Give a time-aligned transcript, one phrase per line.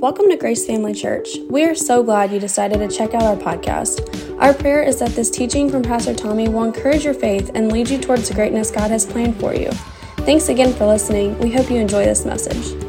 [0.00, 1.38] Welcome to Grace Family Church.
[1.50, 4.40] We are so glad you decided to check out our podcast.
[4.40, 7.90] Our prayer is that this teaching from Pastor Tommy will encourage your faith and lead
[7.90, 9.72] you towards the greatness God has planned for you.
[10.18, 11.36] Thanks again for listening.
[11.40, 12.80] We hope you enjoy this message.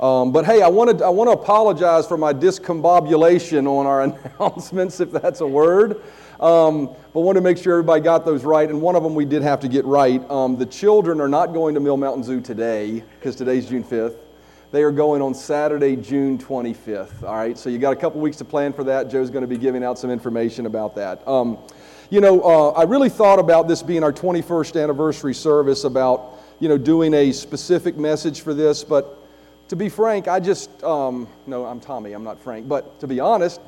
[0.00, 4.00] Um, but hey, I wanted I want to apologize for my discombobulation on our
[4.40, 6.00] announcements, if that's a word.
[6.42, 8.68] Um, but want to make sure everybody got those right.
[8.68, 10.28] And one of them we did have to get right.
[10.28, 14.16] Um, the children are not going to Mill Mountain Zoo today because today's June 5th.
[14.72, 17.22] They are going on Saturday, June 25th.
[17.22, 19.08] All right, so you got a couple weeks to plan for that.
[19.08, 21.26] Joe's going to be giving out some information about that.
[21.28, 21.58] Um,
[22.10, 26.68] you know, uh, I really thought about this being our 21st anniversary service about you
[26.68, 29.18] know doing a specific message for this, but
[29.68, 32.14] to be frank, I just um, no, I'm Tommy.
[32.14, 33.60] I'm not Frank, but to be honest,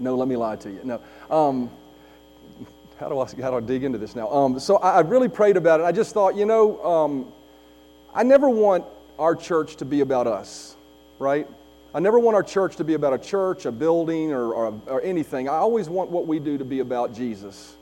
[0.00, 0.80] no, let me lie to you.
[0.82, 1.00] No.
[1.30, 1.70] Um,
[2.98, 4.30] how do I how do I dig into this now?
[4.30, 5.84] Um, so I, I, really prayed about it.
[5.84, 7.32] I just thought, you know, um,
[8.14, 8.84] I never want
[9.18, 10.76] our church to be about us,
[11.18, 11.46] right?
[11.94, 15.02] I never want our church to be about a church, a building, or, or, or
[15.02, 15.48] anything.
[15.48, 17.74] I always want what we do to be about Jesus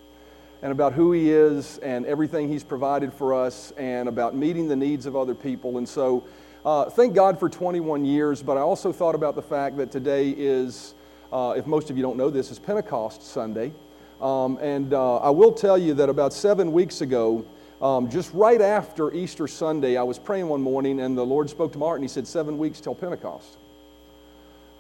[0.63, 4.77] and about who He is and everything He's provided for us and about meeting the
[4.77, 5.79] needs of other people.
[5.79, 6.25] And so,
[6.65, 10.31] uh, thank God for 21 years, but I also thought about the fact that today
[10.31, 10.95] is
[11.33, 13.73] uh, if most of you don't know this, is Pentecost Sunday.
[14.21, 17.45] Um, and uh, I will tell you that about seven weeks ago,
[17.81, 21.73] um, just right after Easter Sunday, I was praying one morning and the Lord spoke
[21.73, 22.03] to Martin.
[22.03, 23.59] He said, Seven weeks till Pentecost.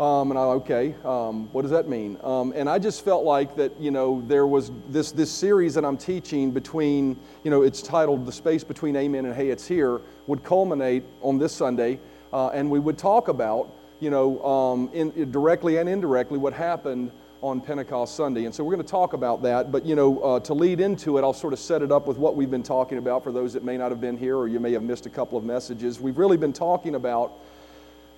[0.01, 2.19] Um, and I, okay, um, what does that mean?
[2.23, 5.85] Um, and I just felt like that, you know, there was this, this series that
[5.85, 10.01] I'm teaching between, you know, it's titled The Space Between Amen and Hey, It's Here,
[10.29, 11.99] would culminate on this Sunday.
[12.33, 17.11] Uh, and we would talk about you know, um, in, directly and indirectly what happened
[17.41, 18.45] on Pentecost Sunday.
[18.47, 19.71] And so we're going to talk about that.
[19.71, 22.17] But, you know, uh, to lead into it, I'll sort of set it up with
[22.17, 24.59] what we've been talking about for those that may not have been here or you
[24.59, 26.01] may have missed a couple of messages.
[26.01, 27.33] We've really been talking about,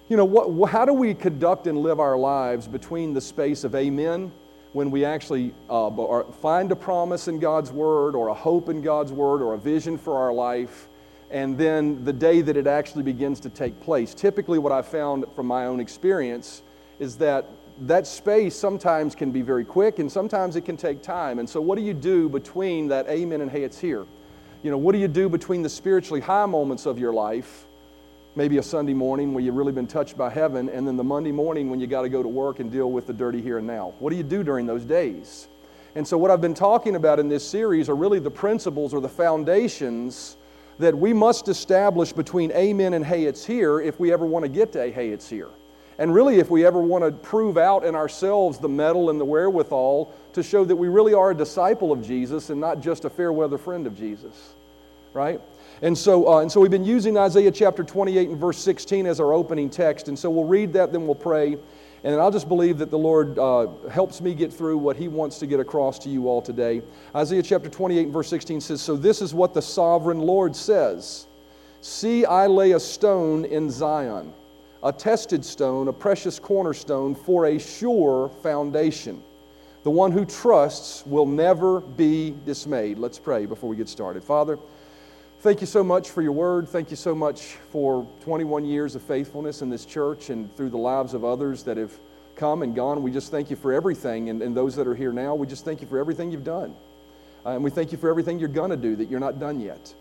[0.08, 3.74] you know, what, how do we conduct and live our lives between the space of
[3.74, 4.32] amen
[4.72, 9.12] when we actually uh, find a promise in God's Word or a hope in God's
[9.12, 10.88] Word or a vision for our life
[11.30, 14.14] and then the day that it actually begins to take place.
[14.14, 16.62] Typically, what I've found from my own experience
[16.98, 17.46] is that
[17.82, 21.38] that space sometimes can be very quick and sometimes it can take time.
[21.38, 24.06] And so, what do you do between that amen and hey, it's here?
[24.62, 27.66] You know, what do you do between the spiritually high moments of your life?
[28.36, 31.32] Maybe a Sunday morning where you've really been touched by heaven, and then the Monday
[31.32, 33.66] morning when you got to go to work and deal with the dirty here and
[33.66, 33.94] now.
[33.98, 35.48] What do you do during those days?
[35.94, 39.00] And so, what I've been talking about in this series are really the principles or
[39.00, 40.36] the foundations
[40.80, 44.48] that we must establish between amen and hey, it's here if we ever want to
[44.48, 45.48] get to hey, it's here.
[45.98, 49.24] And really, if we ever want to prove out in ourselves the mettle and the
[49.24, 53.10] wherewithal to show that we really are a disciple of Jesus and not just a
[53.10, 54.54] fair weather friend of Jesus,
[55.12, 55.42] right?
[55.82, 59.20] And so, uh, and so we've been using Isaiah chapter 28 and verse 16 as
[59.20, 60.08] our opening text.
[60.08, 61.58] And so we'll read that, then we'll pray.
[62.02, 65.38] And I'll just believe that the Lord uh, helps me get through what He wants
[65.40, 66.80] to get across to you all today.
[67.14, 71.26] Isaiah chapter 28 and verse 16 says, So this is what the sovereign Lord says
[71.82, 74.34] See, I lay a stone in Zion,
[74.82, 79.22] a tested stone, a precious cornerstone for a sure foundation.
[79.82, 82.98] The one who trusts will never be dismayed.
[82.98, 84.22] Let's pray before we get started.
[84.22, 84.58] Father,
[85.40, 86.68] Thank you so much for your word.
[86.68, 90.76] Thank you so much for 21 years of faithfulness in this church and through the
[90.76, 91.98] lives of others that have
[92.36, 93.02] come and gone.
[93.02, 94.28] We just thank you for everything.
[94.28, 96.76] And, and those that are here now, we just thank you for everything you've done.
[97.46, 99.60] Uh, and we thank you for everything you're going to do that you're not done
[99.60, 99.94] yet.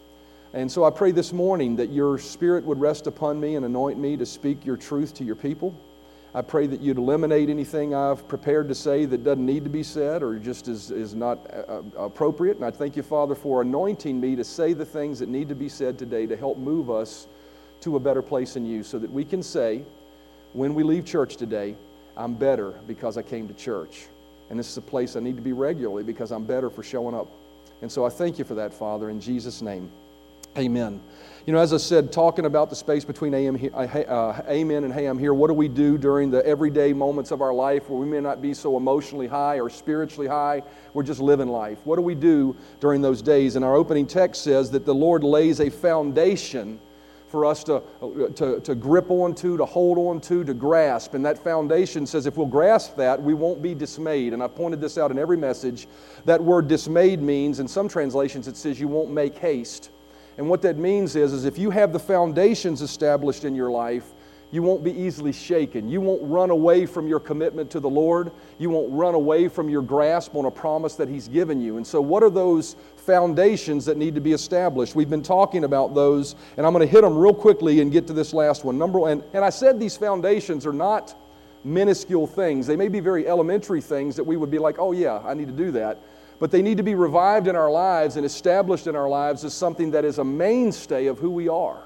[0.52, 3.98] And so I pray this morning that your spirit would rest upon me and anoint
[3.98, 5.74] me to speak your truth to your people.
[6.34, 9.82] I pray that you'd eliminate anything I've prepared to say that doesn't need to be
[9.82, 12.58] said or just is, is not uh, uh, appropriate.
[12.58, 15.56] And I thank you, Father, for anointing me to say the things that need to
[15.56, 17.28] be said today to help move us
[17.82, 19.84] to a better place in you so that we can say,
[20.54, 21.76] when we leave church today,
[22.16, 24.06] I'm better because I came to church.
[24.50, 27.16] And this is a place I need to be regularly because I'm better for showing
[27.16, 27.28] up.
[27.82, 29.90] And so I thank you for that, Father, in Jesus' name.
[30.58, 31.02] Amen.
[31.46, 34.94] You know, as I said, talking about the space between AM, uh, uh, amen and
[34.94, 38.00] hey, I'm here, what do we do during the everyday moments of our life where
[38.00, 40.62] we may not be so emotionally high or spiritually high?
[40.94, 41.80] We're just living life.
[41.86, 43.56] What do we do during those days?
[43.56, 46.80] And our opening text says that the Lord lays a foundation
[47.30, 47.82] for us to,
[48.36, 51.14] to, to grip onto, to hold onto, to grasp.
[51.14, 54.34] And that foundation says if we'll grasp that, we won't be dismayed.
[54.34, 55.88] And I've pointed this out in every message.
[56.26, 59.92] That word dismayed means, in some translations, it says you won't make haste.
[60.40, 64.06] And what that means is, is if you have the foundations established in your life,
[64.52, 65.90] you won't be easily shaken.
[65.90, 68.32] You won't run away from your commitment to the Lord.
[68.58, 71.76] You won't run away from your grasp on a promise that He's given you.
[71.76, 74.96] And so, what are those foundations that need to be established?
[74.96, 78.08] We've been talking about those, and I'm going to hit them real quickly and get
[78.08, 78.78] to this last one.
[78.78, 81.16] Number one, and I said these foundations are not
[81.66, 82.66] minuscule things.
[82.66, 85.48] They may be very elementary things that we would be like, oh, yeah, I need
[85.48, 86.00] to do that.
[86.40, 89.54] But they need to be revived in our lives and established in our lives as
[89.54, 91.84] something that is a mainstay of who we are.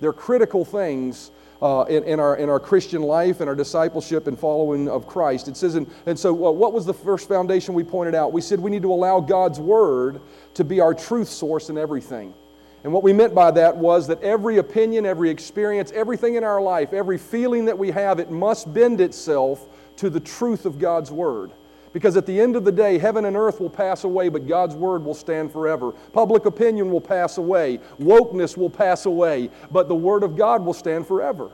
[0.00, 1.30] They're critical things
[1.62, 5.46] uh, in, in, our, in our Christian life and our discipleship and following of Christ.
[5.46, 8.32] It says, in, and so well, what was the first foundation we pointed out?
[8.32, 10.20] We said we need to allow God's Word
[10.54, 12.34] to be our truth source in everything.
[12.82, 16.60] And what we meant by that was that every opinion, every experience, everything in our
[16.60, 19.64] life, every feeling that we have, it must bend itself
[19.98, 21.52] to the truth of God's Word.
[21.92, 24.74] Because at the end of the day, heaven and earth will pass away, but God's
[24.74, 25.92] word will stand forever.
[26.12, 27.80] Public opinion will pass away.
[28.00, 31.50] Wokeness will pass away, but the word of God will stand forever.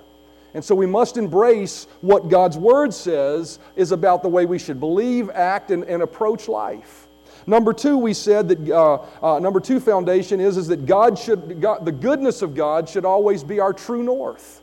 [0.55, 4.81] And so we must embrace what God's word says is about the way we should
[4.81, 7.08] believe, act, and, and approach life.
[7.46, 11.61] Number two, we said that uh, uh, number two foundation is, is that God should,
[11.61, 14.62] God, the goodness of God should always be our true north.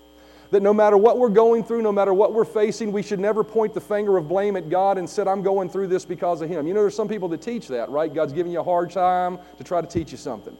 [0.56, 3.44] That no matter what we're going through, no matter what we're facing, we should never
[3.44, 6.48] point the finger of blame at God and said, I'm going through this because of
[6.48, 6.66] Him.
[6.66, 8.14] You know, there's some people that teach that, right?
[8.14, 10.56] God's giving you a hard time to try to teach you something.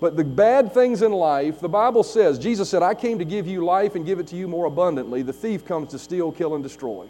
[0.00, 3.46] But the bad things in life, the Bible says, Jesus said, I came to give
[3.46, 5.22] you life and give it to you more abundantly.
[5.22, 7.06] The thief comes to steal, kill, and destroy.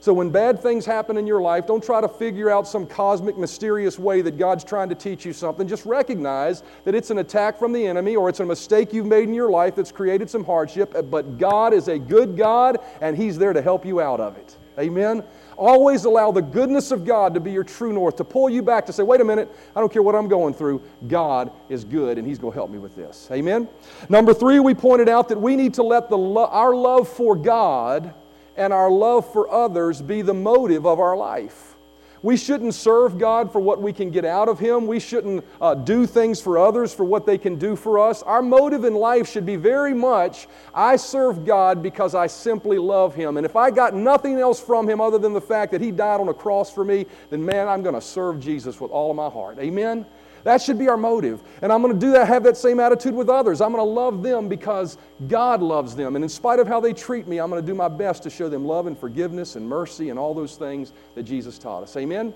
[0.00, 3.36] So when bad things happen in your life, don't try to figure out some cosmic,
[3.36, 5.66] mysterious way that God's trying to teach you something.
[5.66, 9.24] Just recognize that it's an attack from the enemy or it's a mistake you've made
[9.24, 13.16] in your life that's created some hardship, uh, but God is a good God and
[13.16, 14.56] He's there to help you out of it.
[14.78, 15.24] Amen?
[15.56, 18.86] Always allow the goodness of God to be your true north, to pull you back
[18.86, 20.80] to say, wait a minute, I don't care what I'm going through.
[21.08, 23.28] God is good and He's going to help me with this.
[23.32, 23.66] Amen?
[24.08, 27.34] Number three, we pointed out that we need to let the lo- our love for
[27.34, 28.14] God
[28.58, 31.76] and our love for others be the motive of our life.
[32.22, 34.86] We shouldn't serve God for what we can get out of Him.
[34.86, 38.22] We shouldn't uh, do things for others for what they can do for us.
[38.22, 43.14] Our motive in life should be very much I serve God because I simply love
[43.14, 43.36] Him.
[43.36, 46.20] And if I got nothing else from Him other than the fact that He died
[46.20, 49.16] on a cross for me, then man, I'm going to serve Jesus with all of
[49.16, 49.58] my heart.
[49.60, 50.04] Amen?
[50.48, 51.42] That should be our motive.
[51.60, 53.60] And I'm going to do that, have that same attitude with others.
[53.60, 54.96] I'm going to love them because
[55.28, 56.16] God loves them.
[56.16, 58.30] And in spite of how they treat me, I'm going to do my best to
[58.30, 61.94] show them love and forgiveness and mercy and all those things that Jesus taught us.
[61.98, 62.32] Amen?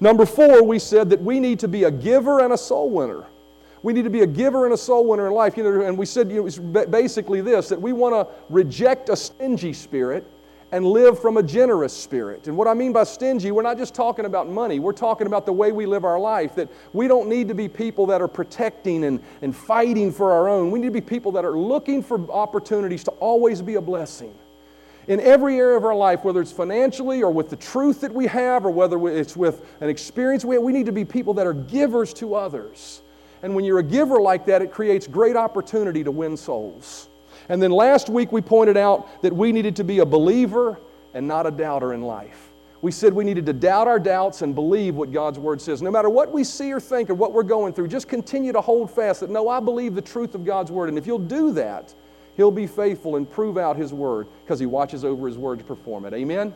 [0.00, 3.26] Number four, we said that we need to be a giver and a soul winner.
[3.84, 5.56] We need to be a giver and a soul winner in life.
[5.56, 9.14] You know, and we said you know, basically this that we want to reject a
[9.14, 10.26] stingy spirit
[10.72, 12.48] and live from a generous spirit.
[12.48, 15.44] And what I mean by stingy, we're not just talking about money, we're talking about
[15.44, 16.54] the way we live our life.
[16.54, 20.48] That we don't need to be people that are protecting and, and fighting for our
[20.48, 20.70] own.
[20.70, 24.34] We need to be people that are looking for opportunities to always be a blessing.
[25.08, 28.26] In every area of our life, whether it's financially or with the truth that we
[28.28, 31.46] have or whether it's with an experience we have, we need to be people that
[31.46, 33.02] are givers to others.
[33.42, 37.08] And when you're a giver like that, it creates great opportunity to win souls.
[37.48, 40.78] And then last week we pointed out that we needed to be a believer
[41.14, 42.50] and not a doubter in life.
[42.80, 45.82] We said we needed to doubt our doubts and believe what God's Word says.
[45.82, 48.60] No matter what we see or think or what we're going through, just continue to
[48.60, 50.88] hold fast that, no, I believe the truth of God's Word.
[50.88, 51.94] And if you'll do that,
[52.36, 55.64] He'll be faithful and prove out His Word because He watches over His Word to
[55.64, 56.12] perform it.
[56.12, 56.52] Amen?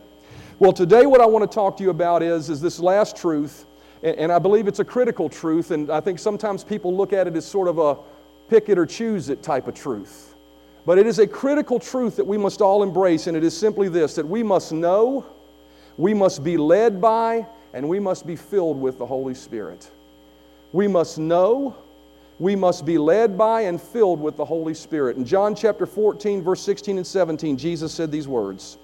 [0.59, 3.65] Well, today what I want to talk to you about is, is this last truth,
[4.03, 7.35] and I believe it's a critical truth, and I think sometimes people look at it
[7.35, 7.97] as sort of a
[8.49, 10.33] pick it or choose it type of truth.
[10.87, 13.89] But it is a critical truth that we must all embrace, and it is simply
[13.89, 15.25] this that we must know,
[15.97, 19.91] we must be led by, and we must be filled with the Holy Spirit.
[20.71, 21.75] We must know,
[22.39, 25.17] we must be led by, and filled with the Holy Spirit.
[25.17, 28.77] In John chapter 14, verse 16 and 17, Jesus said these words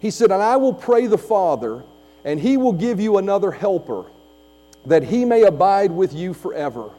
[0.00, 1.82] He said, And I will pray the Father,
[2.24, 4.06] and he will give you another helper,
[4.86, 6.92] that he may abide with you forever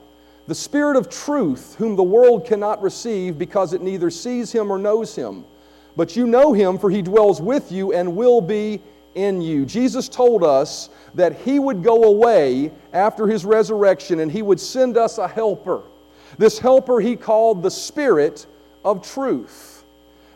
[0.49, 4.79] the Spirit of truth, whom the world cannot receive because it neither sees him or
[4.79, 5.45] knows him.
[5.95, 8.81] But you know him, for he dwells with you and will be
[9.13, 9.63] in you.
[9.63, 14.97] Jesus told us that he would go away after his resurrection and he would send
[14.97, 15.83] us a helper.
[16.39, 18.47] This helper he called the Spirit
[18.83, 19.68] of truth.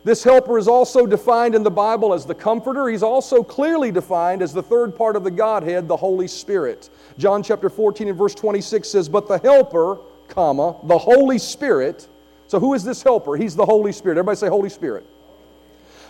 [0.04, 2.90] This helper is also defined in the Bible as the Comforter.
[2.90, 6.90] He's also clearly defined as the third part of the Godhead, the Holy Spirit.
[7.18, 12.08] John chapter 14 and verse 26 says, But the Helper, comma, the Holy Spirit.
[12.48, 13.38] So who is this helper?
[13.38, 14.18] He's the Holy Spirit.
[14.18, 15.06] Everybody say Holy Spirit.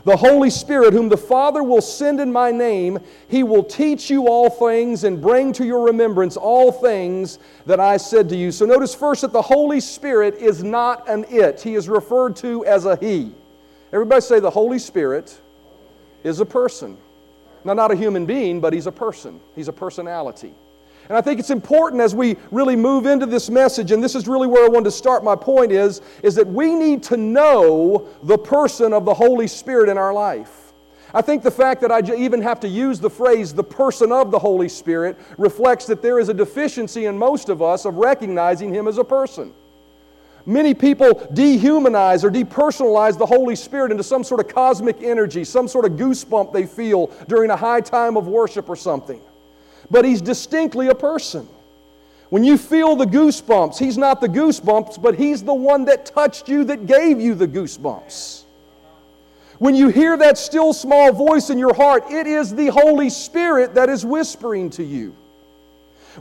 [0.05, 4.27] The Holy Spirit, whom the Father will send in my name, he will teach you
[4.27, 8.51] all things and bring to your remembrance all things that I said to you.
[8.51, 12.65] So notice first that the Holy Spirit is not an it, he is referred to
[12.65, 13.33] as a he.
[13.93, 15.39] Everybody say the Holy Spirit
[16.23, 16.97] is a person.
[17.63, 19.39] Now, not a human being, but he's a person.
[19.55, 20.51] He's a personality.
[21.09, 24.27] And I think it's important as we really move into this message, and this is
[24.27, 28.07] really where I wanted to start my point is, is that we need to know
[28.23, 30.73] the person of the Holy Spirit in our life.
[31.13, 34.31] I think the fact that I even have to use the phrase the person of
[34.31, 38.73] the Holy Spirit reflects that there is a deficiency in most of us of recognizing
[38.73, 39.53] Him as a person.
[40.45, 45.67] Many people dehumanize or depersonalize the Holy Spirit into some sort of cosmic energy, some
[45.67, 49.21] sort of goosebump they feel during a high time of worship or something.
[49.89, 51.47] But He's distinctly a person.
[52.29, 56.49] When you feel the goosebumps, He's not the goosebumps, but He's the one that touched
[56.49, 58.43] you that gave you the goosebumps.
[59.59, 63.75] When you hear that still small voice in your heart, it is the Holy Spirit
[63.75, 65.15] that is whispering to you.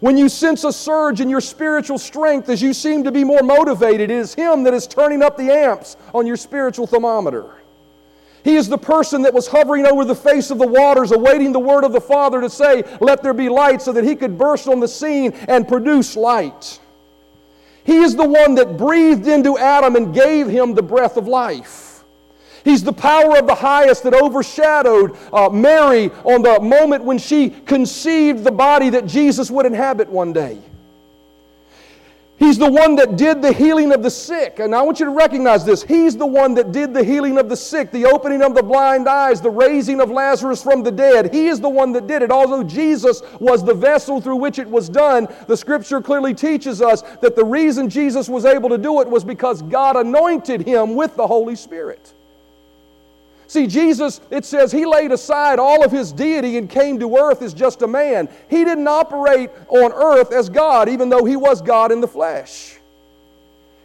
[0.00, 3.42] When you sense a surge in your spiritual strength as you seem to be more
[3.42, 7.56] motivated, it is Him that is turning up the amps on your spiritual thermometer.
[8.44, 11.60] He is the person that was hovering over the face of the waters, awaiting the
[11.60, 14.66] word of the Father to say, Let there be light, so that He could burst
[14.66, 16.80] on the scene and produce light.
[17.84, 21.91] He is the one that breathed into Adam and gave him the breath of life.
[22.64, 27.50] He's the power of the highest that overshadowed uh, Mary on the moment when she
[27.50, 30.58] conceived the body that Jesus would inhabit one day.
[32.42, 34.58] He's the one that did the healing of the sick.
[34.58, 35.84] And I want you to recognize this.
[35.84, 39.08] He's the one that did the healing of the sick, the opening of the blind
[39.08, 41.32] eyes, the raising of Lazarus from the dead.
[41.32, 42.32] He is the one that did it.
[42.32, 47.02] Although Jesus was the vessel through which it was done, the scripture clearly teaches us
[47.20, 51.14] that the reason Jesus was able to do it was because God anointed him with
[51.14, 52.12] the Holy Spirit.
[53.52, 57.42] See, Jesus, it says he laid aside all of his deity and came to earth
[57.42, 58.30] as just a man.
[58.48, 62.78] He didn't operate on earth as God, even though he was God in the flesh.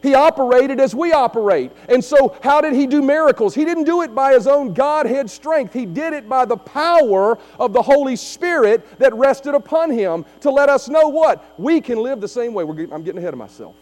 [0.02, 1.74] He operated as we operate.
[1.90, 3.54] And so, how did he do miracles?
[3.54, 5.74] He didn't do it by his own Godhead strength.
[5.74, 10.50] He did it by the power of the Holy Spirit that rested upon him to
[10.50, 11.44] let us know what?
[11.60, 12.64] We can live the same way.
[12.64, 13.76] I'm getting ahead of myself.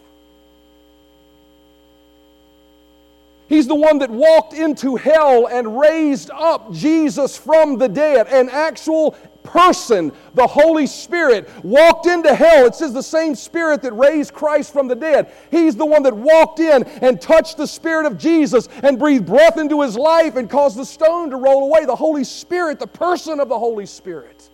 [3.48, 8.26] He's the one that walked into hell and raised up Jesus from the dead.
[8.26, 9.12] An actual
[9.44, 12.66] person, the Holy Spirit, walked into hell.
[12.66, 15.32] It says the same Spirit that raised Christ from the dead.
[15.52, 19.58] He's the one that walked in and touched the Spirit of Jesus and breathed breath
[19.58, 21.84] into his life and caused the stone to roll away.
[21.84, 24.50] The Holy Spirit, the person of the Holy Spirit,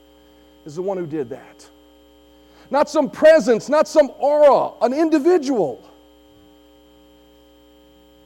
[0.66, 1.66] is the one who did that.
[2.70, 5.88] Not some presence, not some aura, an individual.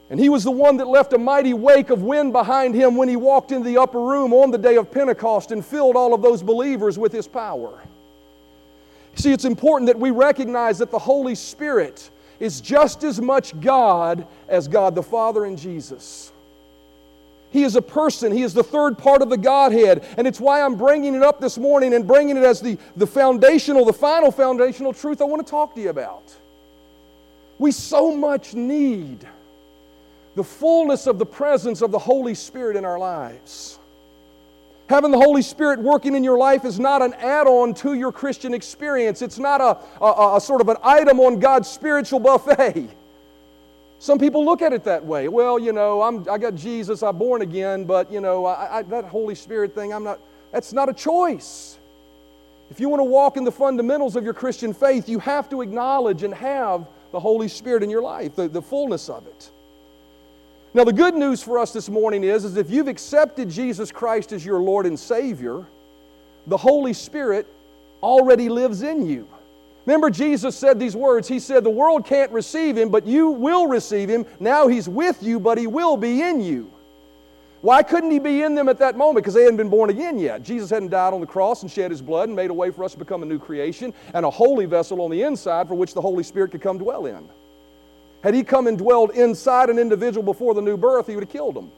[0.09, 3.09] And he was the one that left a mighty wake of wind behind him when
[3.09, 6.21] he walked into the upper room on the day of Pentecost and filled all of
[6.21, 7.81] those believers with his power.
[9.15, 12.09] See, it's important that we recognize that the Holy Spirit
[12.39, 16.31] is just as much God as God the Father and Jesus.
[17.49, 18.31] He is a person.
[18.31, 20.05] He is the third part of the Godhead.
[20.17, 23.07] And it's why I'm bringing it up this morning and bringing it as the, the
[23.07, 26.23] foundational, the final foundational truth I want to talk to you about.
[27.57, 29.27] We so much need
[30.37, 33.79] the fullness of the presence of the Holy Spirit in our lives.
[34.87, 38.11] Having the Holy Spirit working in your life is not an add on to your
[38.11, 39.23] Christian experience.
[39.23, 42.87] It's not a, a, a, sort of an item on God's spiritual buffet.
[43.97, 45.27] Some people look at it that way.
[45.27, 48.81] Well, you know, I'm, I got Jesus, I'm born again, but, you know, I, I,
[48.83, 50.19] that Holy Spirit thing, I'm not,
[50.51, 51.79] that's not a choice.
[52.69, 55.63] If you want to walk in the fundamentals of your Christian faith, you have to
[55.63, 59.49] acknowledge and have the Holy Spirit in your life, the, the fullness of it.
[60.77, 64.31] Now, the good news for us this morning is, is if you've accepted Jesus Christ
[64.31, 65.65] as your Lord and Savior,
[66.45, 67.47] the Holy Spirit
[68.03, 69.27] already lives in you.
[69.87, 71.27] Remember, Jesus said these words.
[71.27, 74.27] He said, The world can't receive Him, but you will receive Him.
[74.39, 76.71] Now He's with you, but He will be in you.
[77.61, 79.23] Why couldn't He be in them at that moment?
[79.25, 80.43] Because they hadn't been born again yet.
[80.43, 82.83] Jesus hadn't died on the cross and shed His blood and made a way for
[82.83, 85.95] us to become a new creation and a holy vessel on the inside for which
[85.95, 87.27] the Holy Spirit could come dwell in.
[88.23, 91.31] Had he come and dwelled inside an individual before the new birth, he would have
[91.31, 91.71] killed him.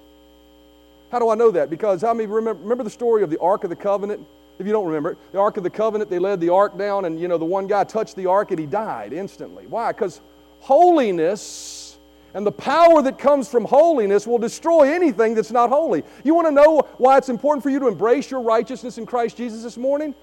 [1.11, 1.69] How do I know that?
[1.69, 4.25] Because how many remember, remember the story of the Ark of the Covenant?
[4.59, 7.05] If you don't remember it, the Ark of the Covenant, they led the Ark down,
[7.05, 9.65] and you know, the one guy touched the Ark and he died instantly.
[9.67, 9.91] Why?
[9.91, 10.21] Because
[10.59, 11.97] holiness
[12.33, 16.03] and the power that comes from holiness will destroy anything that's not holy.
[16.23, 19.37] You want to know why it's important for you to embrace your righteousness in Christ
[19.37, 20.13] Jesus this morning?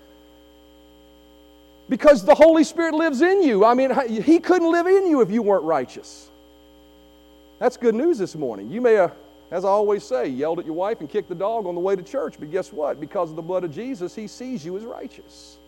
[1.89, 3.65] Because the Holy Spirit lives in you.
[3.65, 6.31] I mean, He couldn't live in you if you weren't righteous.
[7.59, 8.71] That's good news this morning.
[8.71, 9.15] You may have,
[9.51, 11.97] as I always say, yelled at your wife and kicked the dog on the way
[11.97, 13.01] to church, but guess what?
[13.01, 15.59] Because of the blood of Jesus, He sees you as righteous.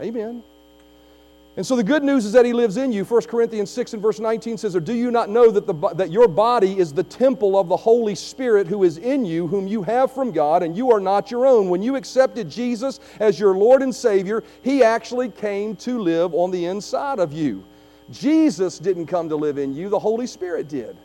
[0.00, 0.42] Amen.
[1.58, 3.04] And so the good news is that he lives in you.
[3.04, 6.12] 1 Corinthians 6 and verse 19 says, Or do you not know that, the, that
[6.12, 9.82] your body is the temple of the Holy Spirit who is in you, whom you
[9.82, 11.68] have from God, and you are not your own?
[11.68, 16.52] When you accepted Jesus as your Lord and Savior, he actually came to live on
[16.52, 17.64] the inside of you.
[18.12, 20.96] Jesus didn't come to live in you, the Holy Spirit did.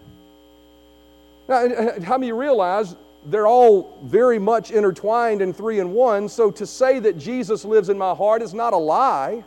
[1.49, 1.67] Now,
[2.03, 2.95] how many realize
[3.25, 6.29] they're all very much intertwined in three and one?
[6.29, 9.43] So to say that Jesus lives in my heart is not a lie.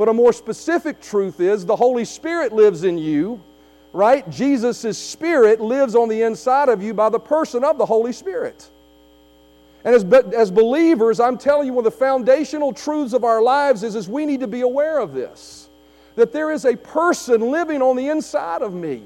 [0.00, 3.38] But a more specific truth is the Holy Spirit lives in you,
[3.92, 4.28] right?
[4.30, 8.66] Jesus' Spirit lives on the inside of you by the person of the Holy Spirit.
[9.84, 13.82] And as, as believers, I'm telling you, one of the foundational truths of our lives
[13.82, 15.68] is, is we need to be aware of this
[16.14, 19.02] that there is a person living on the inside of me.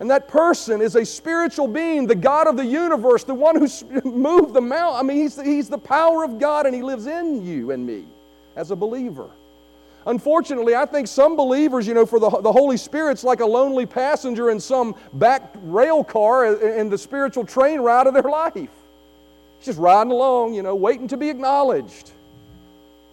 [0.00, 3.68] And that person is a spiritual being, the God of the universe, the one who
[4.10, 5.00] moved the mountain.
[5.00, 8.06] I mean, he's, he's the power of God and he lives in you and me
[8.56, 9.28] as a believer.
[10.06, 13.86] Unfortunately, I think some believers, you know, for the, the Holy Spirit's like a lonely
[13.86, 18.70] passenger in some back rail car in the spiritual train ride of their life.
[19.62, 22.10] Just riding along, you know, waiting to be acknowledged,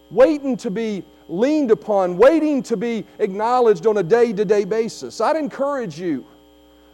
[0.10, 5.22] waiting to be leaned upon, waiting to be acknowledged on a day to day basis.
[5.22, 6.26] I'd encourage you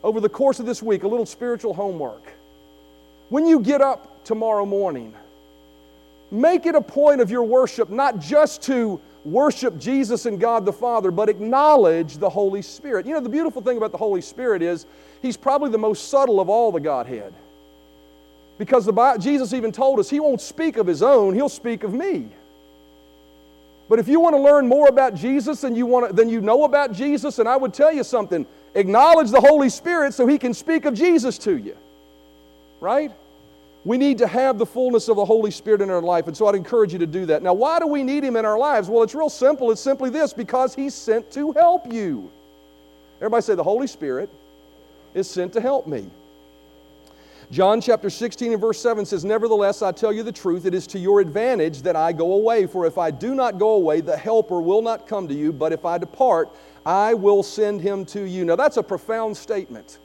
[0.04, 2.34] over the course of this week, a little spiritual homework.
[3.30, 5.14] When you get up tomorrow morning,
[6.32, 10.74] make it a point of your worship not just to worship Jesus and God the
[10.74, 13.06] Father, but acknowledge the Holy Spirit.
[13.06, 14.86] You know, the beautiful thing about the Holy Spirit is
[15.22, 17.34] he's probably the most subtle of all the Godhead.
[18.58, 21.94] Because the Jesus even told us he won't speak of his own, he'll speak of
[21.94, 22.30] me.
[23.90, 26.42] But if you want to learn more about Jesus than you, want to, than you
[26.42, 30.40] know about Jesus, and I would tell you something, acknowledge the Holy Spirit so he
[30.40, 31.78] can speak of Jesus to you.
[32.80, 33.12] Right?
[33.86, 36.48] We need to have the fullness of the Holy Spirit in our life, and so
[36.48, 37.44] I'd encourage you to do that.
[37.44, 38.90] Now, why do we need Him in our lives?
[38.90, 39.70] Well, it's real simple.
[39.70, 42.32] It's simply this because He's sent to help you.
[43.18, 44.32] Everybody say, The Holy Spirit
[45.14, 46.10] is sent to help me.
[47.52, 50.88] John chapter 16 and verse 7 says, Nevertheless, I tell you the truth, it is
[50.88, 52.66] to your advantage that I go away.
[52.66, 55.72] For if I do not go away, the Helper will not come to you, but
[55.72, 56.50] if I depart,
[56.88, 58.46] I will send him to you.
[58.46, 60.00] Now, that's a profound statement.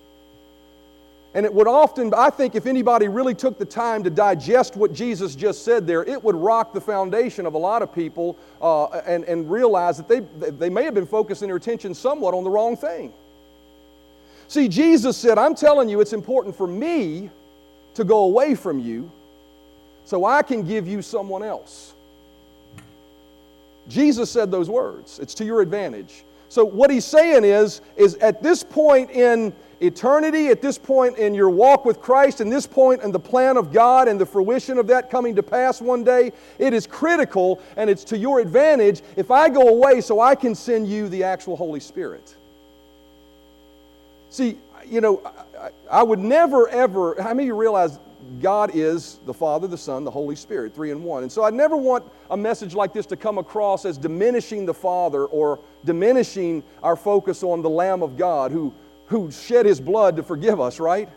[1.32, 4.92] And it would often, I think, if anybody really took the time to digest what
[4.92, 8.86] Jesus just said there, it would rock the foundation of a lot of people uh,
[9.06, 12.50] and, and realize that they, they may have been focusing their attention somewhat on the
[12.50, 13.12] wrong thing.
[14.48, 17.30] See, Jesus said, I'm telling you, it's important for me
[17.94, 19.08] to go away from you
[20.04, 21.94] so I can give you someone else.
[23.86, 25.20] Jesus said those words.
[25.20, 26.24] It's to your advantage.
[26.48, 31.34] So what he's saying is, is at this point in eternity, at this point in
[31.34, 34.78] your walk with Christ, and this point in the plan of God and the fruition
[34.78, 39.02] of that coming to pass one day, it is critical and it's to your advantage
[39.16, 42.36] if I go away so I can send you the actual Holy Spirit.
[44.28, 45.22] See, you know,
[45.58, 47.98] I, I would never ever, how many of you realize
[48.40, 51.22] God is the Father, the Son, the Holy Spirit, three in one.
[51.22, 54.74] And so I never want a message like this to come across as diminishing the
[54.74, 58.72] Father or diminishing our focus on the Lamb of God who
[59.10, 61.08] who shed his blood to forgive us, right?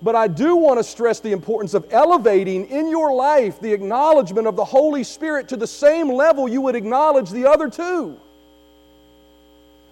[0.00, 4.46] But I do want to stress the importance of elevating in your life the acknowledgement
[4.46, 8.18] of the Holy Spirit to the same level you would acknowledge the other two.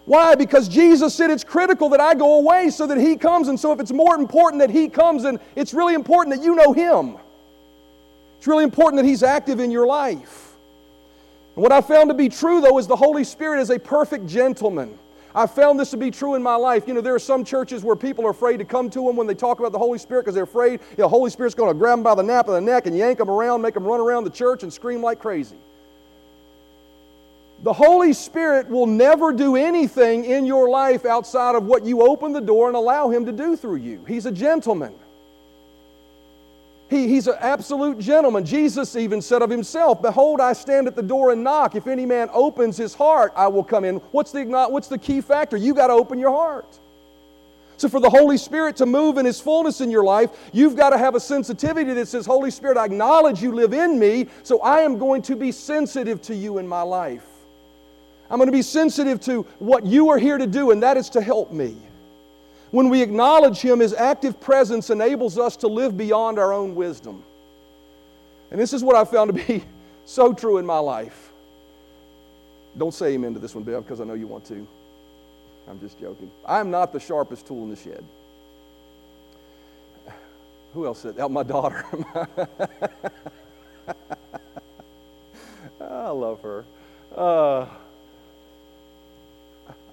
[0.05, 0.35] Why?
[0.35, 3.49] Because Jesus said it's critical that I go away so that He comes.
[3.49, 6.55] And so, if it's more important that He comes, then it's really important that you
[6.55, 7.17] know Him.
[8.37, 10.53] It's really important that He's active in your life.
[11.55, 14.27] And what I found to be true, though, is the Holy Spirit is a perfect
[14.27, 14.97] gentleman.
[15.33, 16.87] I've found this to be true in my life.
[16.87, 19.27] You know, there are some churches where people are afraid to come to them when
[19.27, 21.69] they talk about the Holy Spirit because they're afraid you know, the Holy Spirit's going
[21.69, 23.85] to grab them by the nape of the neck and yank them around, make them
[23.85, 25.57] run around the church and scream like crazy.
[27.63, 32.33] The Holy Spirit will never do anything in your life outside of what you open
[32.33, 34.03] the door and allow Him to do through you.
[34.07, 34.95] He's a gentleman.
[36.91, 38.43] He, he's an absolute gentleman.
[38.43, 41.73] Jesus even said of himself, Behold, I stand at the door and knock.
[41.73, 43.95] If any man opens his heart, I will come in.
[44.11, 45.55] What's the, what's the key factor?
[45.55, 46.79] You've got to open your heart.
[47.77, 50.89] So, for the Holy Spirit to move in His fullness in your life, you've got
[50.89, 54.59] to have a sensitivity that says, Holy Spirit, I acknowledge you live in me, so
[54.59, 57.25] I am going to be sensitive to you in my life.
[58.29, 61.09] I'm going to be sensitive to what you are here to do, and that is
[61.11, 61.75] to help me.
[62.71, 67.23] When we acknowledge Him, His active presence enables us to live beyond our own wisdom.
[68.49, 69.63] And this is what I found to be
[70.05, 71.31] so true in my life.
[72.77, 74.65] Don't say amen to this one, Bev, because I know you want to.
[75.69, 76.31] I'm just joking.
[76.45, 78.03] I'm not the sharpest tool in the shed.
[80.73, 81.29] Who else said that?
[81.29, 81.85] My daughter.
[85.81, 86.65] I love her.
[87.15, 87.65] Uh,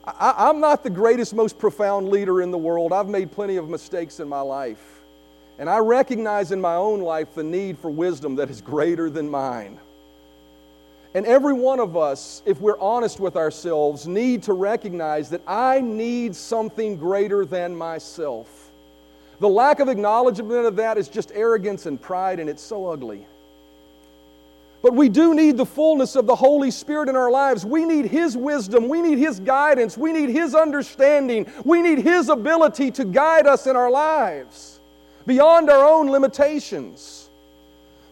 [0.05, 2.93] I, am not the greatest, most profound leader in the world.
[2.93, 5.01] I've made plenty of mistakes in my life.
[5.59, 9.29] And I recognize in my own life the need for wisdom that is greater than
[9.29, 9.79] mine.
[11.15, 15.81] And every one of us, if we're honest with ourselves, need to recognize that I
[15.81, 18.71] need something greater than myself.
[19.41, 23.27] The lack of acknowledgement of that is just arrogance and pride, and it's so ugly.
[24.81, 27.67] But we do need the fullness of the Holy Spirit in our lives.
[27.67, 28.89] We need His wisdom.
[28.89, 29.99] We need His guidance.
[29.99, 31.51] We need His understanding.
[31.65, 34.81] We need His ability to guide us in our lives
[35.27, 37.28] beyond our own limitations.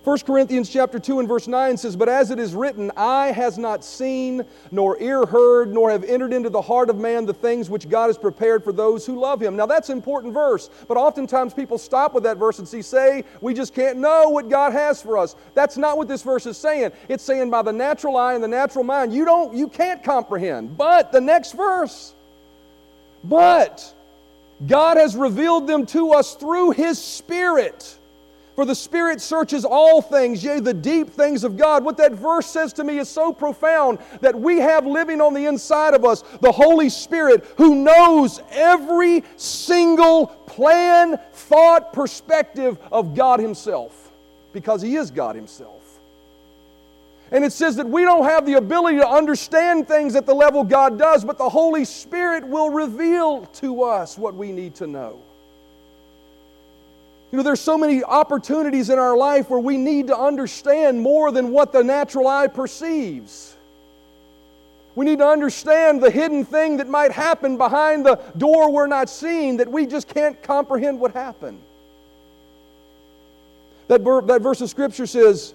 [0.06, 3.58] 1 Corinthians chapter 2 and verse 9 says, But as it is written, eye has
[3.58, 7.68] not seen, nor ear heard, nor have entered into the heart of man the things
[7.68, 9.56] which God has prepared for those who love him.
[9.56, 13.24] Now that's an important verse, but oftentimes people stop with that verse and see, say,
[13.40, 15.34] we just can't know what God has for us.
[15.54, 16.92] That's not what this verse is saying.
[17.08, 20.76] It's saying by the natural eye and the natural mind, you don't, you can't comprehend.
[20.78, 22.14] But the next verse,
[23.24, 23.92] but
[24.68, 27.98] God has revealed them to us through his Spirit.
[28.56, 31.84] For the Spirit searches all things, yea, the deep things of God.
[31.84, 35.44] What that verse says to me is so profound that we have living on the
[35.44, 43.40] inside of us the Holy Spirit who knows every single plan, thought, perspective of God
[43.40, 44.10] Himself
[44.54, 45.98] because He is God Himself.
[47.30, 50.64] And it says that we don't have the ability to understand things at the level
[50.64, 55.20] God does, but the Holy Spirit will reveal to us what we need to know.
[57.32, 61.32] You know, there's so many opportunities in our life where we need to understand more
[61.32, 63.56] than what the natural eye perceives.
[64.94, 69.10] We need to understand the hidden thing that might happen behind the door we're not
[69.10, 71.60] seeing that we just can't comprehend what happened.
[73.88, 75.52] That, that verse of Scripture says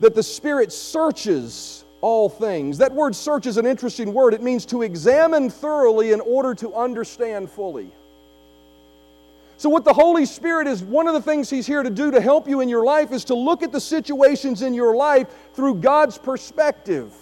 [0.00, 2.76] that the Spirit searches all things.
[2.78, 4.34] That word search is an interesting word.
[4.34, 7.90] It means to examine thoroughly in order to understand fully.
[9.64, 12.20] So, what the Holy Spirit is, one of the things He's here to do to
[12.20, 15.76] help you in your life is to look at the situations in your life through
[15.76, 17.14] God's perspective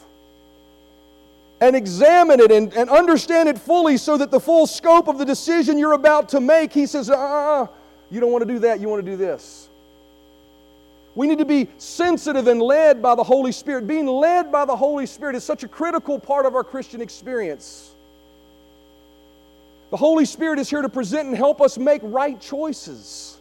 [1.61, 5.25] and examine it and, and understand it fully so that the full scope of the
[5.25, 7.69] decision you're about to make, He says, ah,
[8.11, 9.69] you don't want to do that, you want to do this.
[11.15, 13.87] We need to be sensitive and led by the Holy Spirit.
[13.87, 17.93] Being led by the Holy Spirit is such a critical part of our Christian experience.
[19.93, 23.39] The Holy Spirit is here to present and help us make right choices.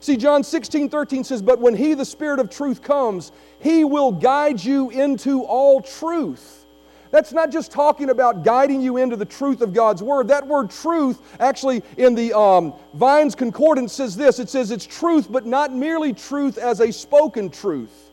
[0.00, 4.10] See, John 16, 13 says, But when He, the Spirit of truth, comes, He will
[4.10, 6.64] guide you into all truth.
[7.10, 10.28] That's not just talking about guiding you into the truth of God's Word.
[10.28, 15.30] That word truth, actually, in the um, Vine's Concordance, says this it says it's truth,
[15.30, 18.07] but not merely truth as a spoken truth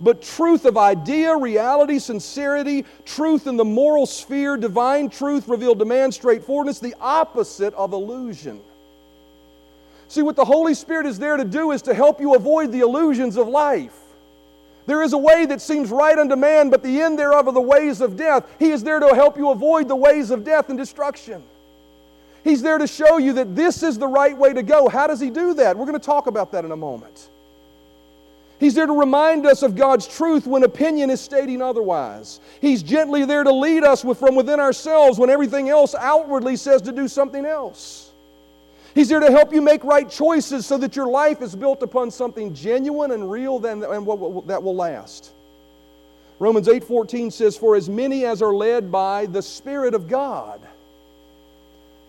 [0.00, 5.84] but truth of idea, reality, sincerity, truth in the moral sphere, divine truth revealed to
[5.84, 8.60] man, straightforwardness, the opposite of illusion.
[10.08, 12.80] See, what the Holy Spirit is there to do is to help you avoid the
[12.80, 13.96] illusions of life.
[14.86, 17.60] There is a way that seems right unto man, but the end thereof are the
[17.60, 18.44] ways of death.
[18.58, 21.44] He is there to help you avoid the ways of death and destruction.
[22.42, 24.88] He's there to show you that this is the right way to go.
[24.88, 25.76] How does He do that?
[25.76, 27.28] We're going to talk about that in a moment.
[28.60, 32.40] He's there to remind us of God's truth when opinion is stating otherwise.
[32.60, 36.92] He's gently there to lead us from within ourselves when everything else outwardly says to
[36.92, 38.12] do something else.
[38.94, 42.10] He's there to help you make right choices so that your life is built upon
[42.10, 45.32] something genuine and real and that will last.
[46.38, 50.60] Romans 8:14 says for as many as are led by the spirit of God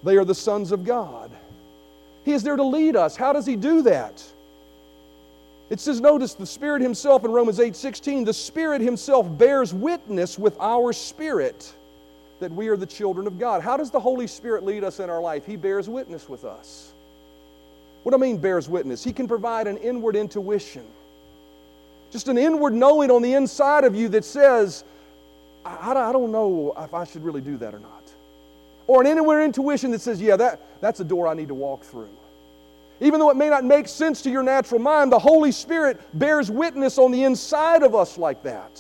[0.04, 1.32] they are the sons of God.
[2.26, 3.16] He is there to lead us.
[3.16, 4.24] How does he do that?
[5.72, 10.38] It says, notice the Spirit Himself in Romans 8 16, the Spirit Himself bears witness
[10.38, 11.74] with our spirit
[12.42, 13.62] that we are the children of God.
[13.62, 15.46] How does the Holy Spirit lead us in our life?
[15.46, 16.92] He bears witness with us.
[18.04, 19.02] What do I mean, bears witness?
[19.02, 20.86] He can provide an inward intuition,
[22.12, 24.84] just an inward knowing on the inside of you that says,
[25.64, 28.12] I, I don't know if I should really do that or not.
[28.88, 31.84] Or an inward intuition that says, yeah, that, that's a door I need to walk
[31.84, 32.10] through.
[33.02, 36.52] Even though it may not make sense to your natural mind, the Holy Spirit bears
[36.52, 38.80] witness on the inside of us like that.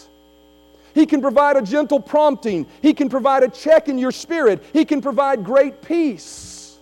[0.93, 2.67] He can provide a gentle prompting.
[2.81, 4.63] He can provide a check in your spirit.
[4.73, 6.77] He can provide great peace.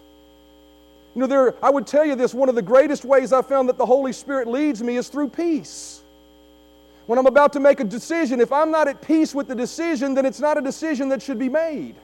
[1.16, 3.70] You know, there, I would tell you this one of the greatest ways I found
[3.70, 6.02] that the Holy Spirit leads me is through peace.
[7.06, 10.14] When I'm about to make a decision, if I'm not at peace with the decision,
[10.14, 11.96] then it's not a decision that should be made.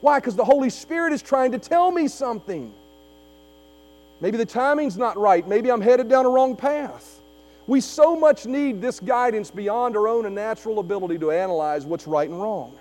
[0.00, 0.18] Why?
[0.18, 2.72] Because the Holy Spirit is trying to tell me something.
[4.24, 5.46] Maybe the timing's not right.
[5.46, 7.20] Maybe I'm headed down a wrong path.
[7.66, 12.26] We so much need this guidance beyond our own natural ability to analyze what's right
[12.26, 12.74] and wrong.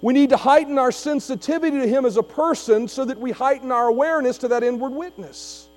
[0.00, 3.72] We need to heighten our sensitivity to Him as a person so that we heighten
[3.72, 5.67] our awareness to that inward witness.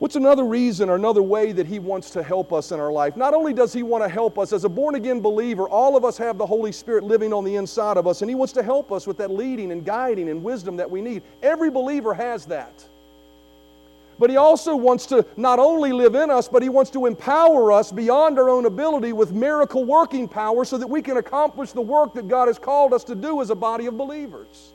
[0.00, 3.18] What's another reason or another way that He wants to help us in our life?
[3.18, 6.06] Not only does He want to help us, as a born again believer, all of
[6.06, 8.62] us have the Holy Spirit living on the inside of us, and He wants to
[8.62, 11.22] help us with that leading and guiding and wisdom that we need.
[11.42, 12.82] Every believer has that.
[14.18, 17.70] But He also wants to not only live in us, but He wants to empower
[17.70, 21.82] us beyond our own ability with miracle working power so that we can accomplish the
[21.82, 24.72] work that God has called us to do as a body of believers.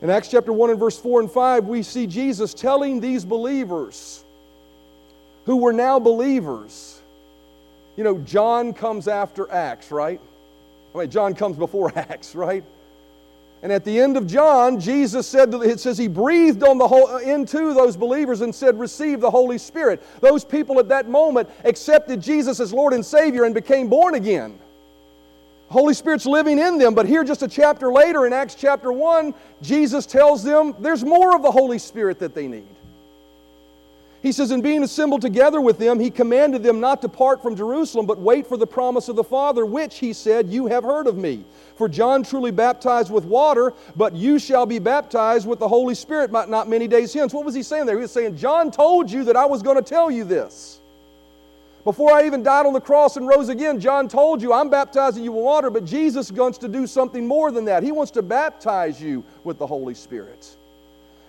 [0.00, 4.22] In Acts chapter 1 and verse 4 and 5, we see Jesus telling these believers
[5.44, 7.00] who were now believers.
[7.96, 10.20] You know, John comes after Acts, right?
[10.94, 12.62] I mean, John comes before Acts, right?
[13.60, 16.86] And at the end of John, Jesus said, to, it says he breathed on the
[16.86, 20.00] whole, uh, into those believers and said, Receive the Holy Spirit.
[20.20, 24.60] Those people at that moment accepted Jesus as Lord and Savior and became born again.
[25.68, 26.94] Holy Spirit's living in them.
[26.94, 31.34] But here, just a chapter later, in Acts chapter 1, Jesus tells them there's more
[31.34, 32.64] of the Holy Spirit that they need.
[34.22, 37.54] He says, In being assembled together with them, he commanded them not to part from
[37.54, 41.06] Jerusalem, but wait for the promise of the Father, which, he said, You have heard
[41.06, 41.44] of me.
[41.76, 46.32] For John truly baptized with water, but you shall be baptized with the Holy Spirit
[46.32, 47.32] not many days hence.
[47.32, 47.96] What was he saying there?
[47.96, 50.77] He was saying, John told you that I was going to tell you this.
[51.88, 55.24] Before I even died on the cross and rose again, John told you, I'm baptizing
[55.24, 57.82] you with water, but Jesus wants to do something more than that.
[57.82, 60.54] He wants to baptize you with the Holy Spirit.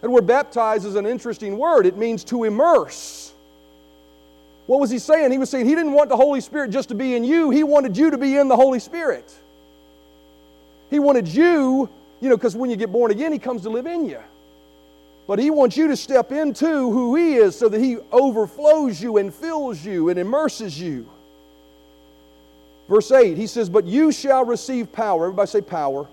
[0.02, 1.86] And word baptize is an interesting word.
[1.86, 3.32] It means to immerse.
[4.66, 5.32] What was he saying?
[5.32, 7.64] He was saying he didn't want the Holy Spirit just to be in you, he
[7.64, 9.34] wanted you to be in the Holy Spirit.
[10.90, 11.88] He wanted you,
[12.20, 14.20] you know, because when you get born again, he comes to live in you.
[15.30, 19.18] But he wants you to step into who he is so that he overflows you
[19.18, 21.08] and fills you and immerses you.
[22.90, 25.26] Verse 8, he says, But you shall receive power.
[25.26, 26.08] Everybody say power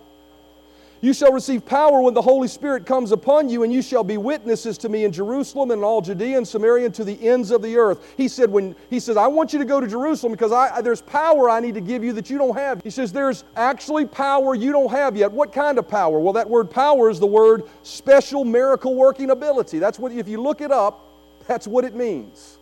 [1.00, 4.16] you shall receive power when the Holy Spirit comes upon you, and you shall be
[4.16, 7.62] witnesses to me in Jerusalem and all Judea and Samaria and to the ends of
[7.62, 8.14] the earth.
[8.16, 11.02] He said, when he says, I want you to go to Jerusalem because I, there's
[11.02, 12.80] power I need to give you that you don't have.
[12.82, 15.30] He says, There's actually power you don't have yet.
[15.30, 16.18] What kind of power?
[16.18, 19.78] Well, that word power is the word special miracle working ability.
[19.78, 21.00] That's what, if you look it up,
[21.46, 22.58] that's what it means.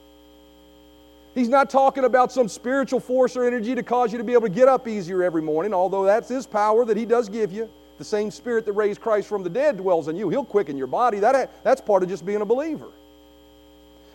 [1.35, 4.43] He's not talking about some spiritual force or energy to cause you to be able
[4.43, 7.69] to get up easier every morning, although that's his power that he does give you.
[7.99, 10.29] The same spirit that raised Christ from the dead dwells in you.
[10.29, 11.21] He'll quicken your body.
[11.21, 12.89] That, that's part of just being a believer.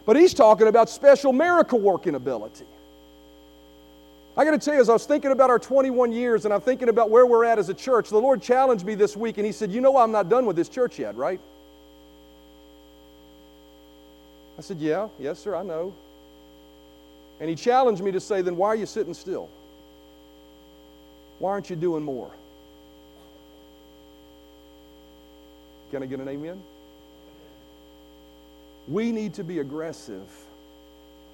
[0.06, 2.66] But he's talking about special miracle working ability.
[4.36, 6.62] I got to tell you, as I was thinking about our 21 years and I'm
[6.62, 9.46] thinking about where we're at as a church, the Lord challenged me this week and
[9.46, 11.40] He said, You know, I'm not done with this church yet, right?
[14.58, 15.94] I said, Yeah, yes, sir, I know.
[17.42, 19.50] And He challenged me to say, Then why are you sitting still?
[21.40, 22.32] Why aren't you doing more?
[25.92, 26.62] Can I get an amen?
[28.88, 30.28] We need to be aggressive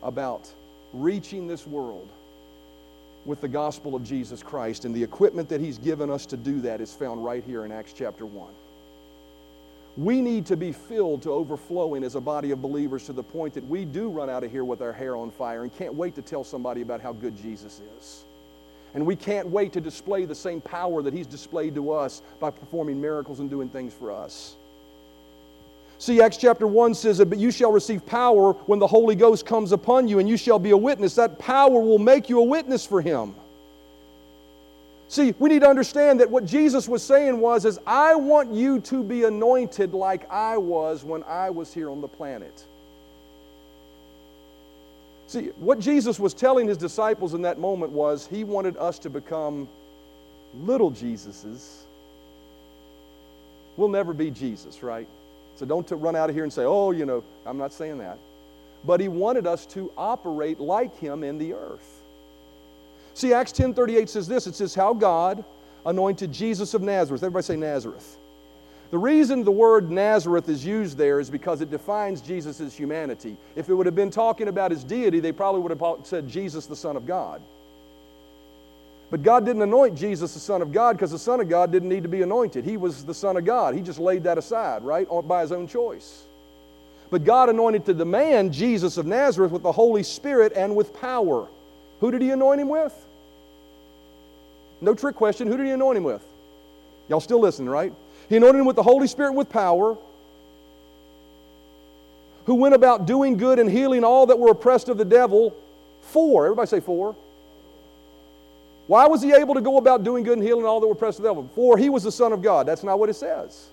[0.03, 0.49] about
[0.93, 2.09] reaching this world
[3.25, 6.61] with the gospel of Jesus Christ, and the equipment that He's given us to do
[6.61, 8.47] that is found right here in Acts chapter 1.
[9.97, 13.53] We need to be filled to overflowing as a body of believers to the point
[13.53, 16.15] that we do run out of here with our hair on fire and can't wait
[16.15, 18.25] to tell somebody about how good Jesus is.
[18.95, 22.49] And we can't wait to display the same power that He's displayed to us by
[22.49, 24.55] performing miracles and doing things for us.
[25.97, 29.73] See, Acts chapter 1 says but you shall receive power when the Holy Ghost comes
[29.73, 31.15] upon you, and you shall be a witness.
[31.15, 33.35] That power will make you a witness for Him.
[35.07, 38.79] See, we need to understand that what Jesus was saying was, is I want you
[38.81, 42.65] to be anointed like I was when I was here on the planet.
[45.35, 49.09] See, what Jesus was telling his disciples in that moment was he wanted us to
[49.09, 49.67] become
[50.61, 51.81] little Jesuses.
[53.75, 55.09] We'll never be Jesus, right?
[55.57, 58.17] So don't run out of here and say, oh, you know, I'm not saying that.
[58.85, 62.01] But he wanted us to operate like him in the earth.
[63.13, 64.47] See, Acts 10:38 says this.
[64.47, 65.43] It says how God
[65.85, 67.23] anointed Jesus of Nazareth.
[67.23, 68.15] Everybody say Nazareth.
[68.91, 73.35] The reason the word Nazareth is used there is because it defines Jesus' humanity.
[73.55, 76.65] If it would have been talking about his deity, they probably would have said Jesus,
[76.65, 77.41] the Son of God.
[79.11, 81.89] But God didn't anoint Jesus the Son of God because the Son of God didn't
[81.89, 82.65] need to be anointed.
[82.65, 83.75] He was the Son of God.
[83.75, 86.23] He just laid that aside, right, by his own choice.
[87.11, 91.47] But God anointed the man, Jesus of Nazareth, with the Holy Spirit and with power.
[91.99, 92.93] Who did he anoint him with?
[94.81, 95.47] No trick question.
[95.47, 96.25] Who did he anoint him with?
[97.07, 97.93] Y'all still listening, right?
[98.29, 99.97] He anointed him with the Holy Spirit with power,
[102.45, 105.55] who went about doing good and healing all that were oppressed of the devil.
[106.01, 107.15] For, everybody say four.
[108.87, 111.19] Why was he able to go about doing good and healing all that were oppressed
[111.19, 111.49] of the devil?
[111.55, 112.67] For he was the Son of God.
[112.67, 113.69] That's not what it says.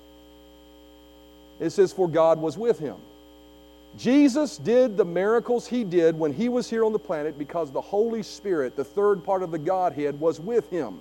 [1.61, 2.97] It says, For God was with him.
[3.99, 7.81] Jesus did the miracles he did when he was here on the planet because the
[7.81, 11.01] Holy Spirit, the third part of the Godhead, was with him.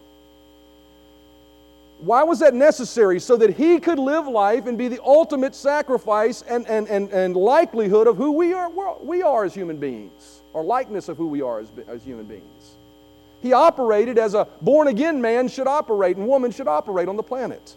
[2.02, 3.20] Why was that necessary?
[3.20, 7.36] So that he could live life and be the ultimate sacrifice and, and, and, and
[7.36, 11.44] likelihood of who we are, we are as human beings, or likeness of who we
[11.44, 12.72] are as, as human beings.
[13.44, 17.24] He operated as a born again man should operate and woman should operate on the
[17.24, 17.76] planet.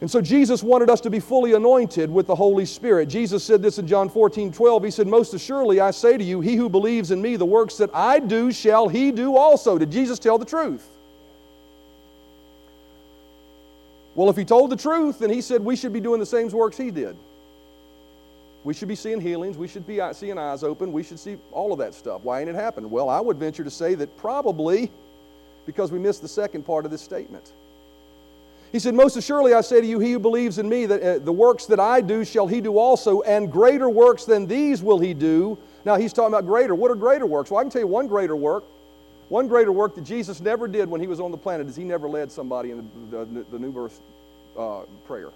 [0.00, 3.10] And so Jesus wanted us to be fully anointed with the Holy Spirit.
[3.10, 4.84] Jesus said this in John 14, 12.
[4.84, 7.76] He said, Most assuredly I say to you, he who believes in me, the works
[7.76, 9.76] that I do shall he do also.
[9.76, 10.88] Did Jesus tell the truth?
[14.14, 16.48] Well, if he told the truth, then he said we should be doing the same
[16.48, 17.16] works he did.
[18.62, 19.56] We should be seeing healings.
[19.56, 20.92] We should be seeing eyes open.
[20.92, 22.22] We should see all of that stuff.
[22.22, 22.90] Why ain't it happened?
[22.90, 24.90] Well, I would venture to say that probably
[25.64, 27.52] because we missed the second part of this statement.
[28.72, 31.18] He said, Most assuredly I say to you, he who believes in me, that uh,
[31.18, 34.98] the works that I do shall he do also, and greater works than these will
[34.98, 35.58] he do.
[35.84, 36.74] Now he's talking about greater.
[36.74, 37.50] What are greater works?
[37.50, 38.64] Well, I can tell you one greater work.
[39.30, 41.84] One greater work that Jesus never did when he was on the planet is he
[41.84, 43.98] never led somebody in the, the, the new birth
[44.58, 45.30] uh, prayer.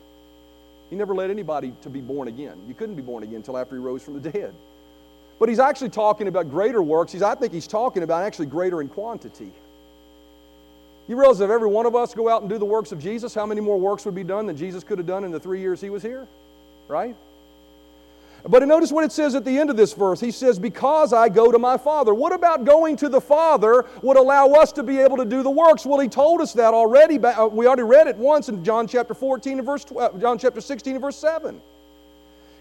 [0.90, 2.58] He never led anybody to be born again.
[2.66, 4.52] You couldn't be born again until after he rose from the dead.
[5.38, 7.12] But he's actually talking about greater works.
[7.12, 9.52] He's, I think he's talking about actually greater in quantity.
[11.06, 13.32] You realize if every one of us go out and do the works of Jesus,
[13.32, 15.60] how many more works would be done than Jesus could have done in the three
[15.60, 16.26] years he was here?
[16.88, 17.14] Right?
[18.46, 20.20] But notice what it says at the end of this verse.
[20.20, 22.12] He says, Because I go to my Father.
[22.12, 25.50] What about going to the Father would allow us to be able to do the
[25.50, 25.86] works?
[25.86, 27.18] Well, he told us that already.
[27.18, 30.60] Uh, we already read it once in John chapter 14 and verse 12, John chapter
[30.60, 31.58] 16 and verse 7.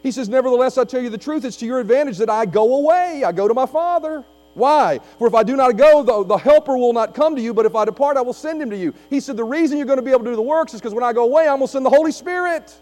[0.03, 2.77] He says, Nevertheless, I tell you the truth, it's to your advantage that I go
[2.77, 3.23] away.
[3.25, 4.23] I go to my Father.
[4.53, 4.99] Why?
[5.17, 7.65] For if I do not go, the, the helper will not come to you, but
[7.65, 8.93] if I depart, I will send him to you.
[9.09, 10.93] He said, The reason you're going to be able to do the works is because
[10.93, 12.73] when I go away, I'm going to send the Holy Spirit.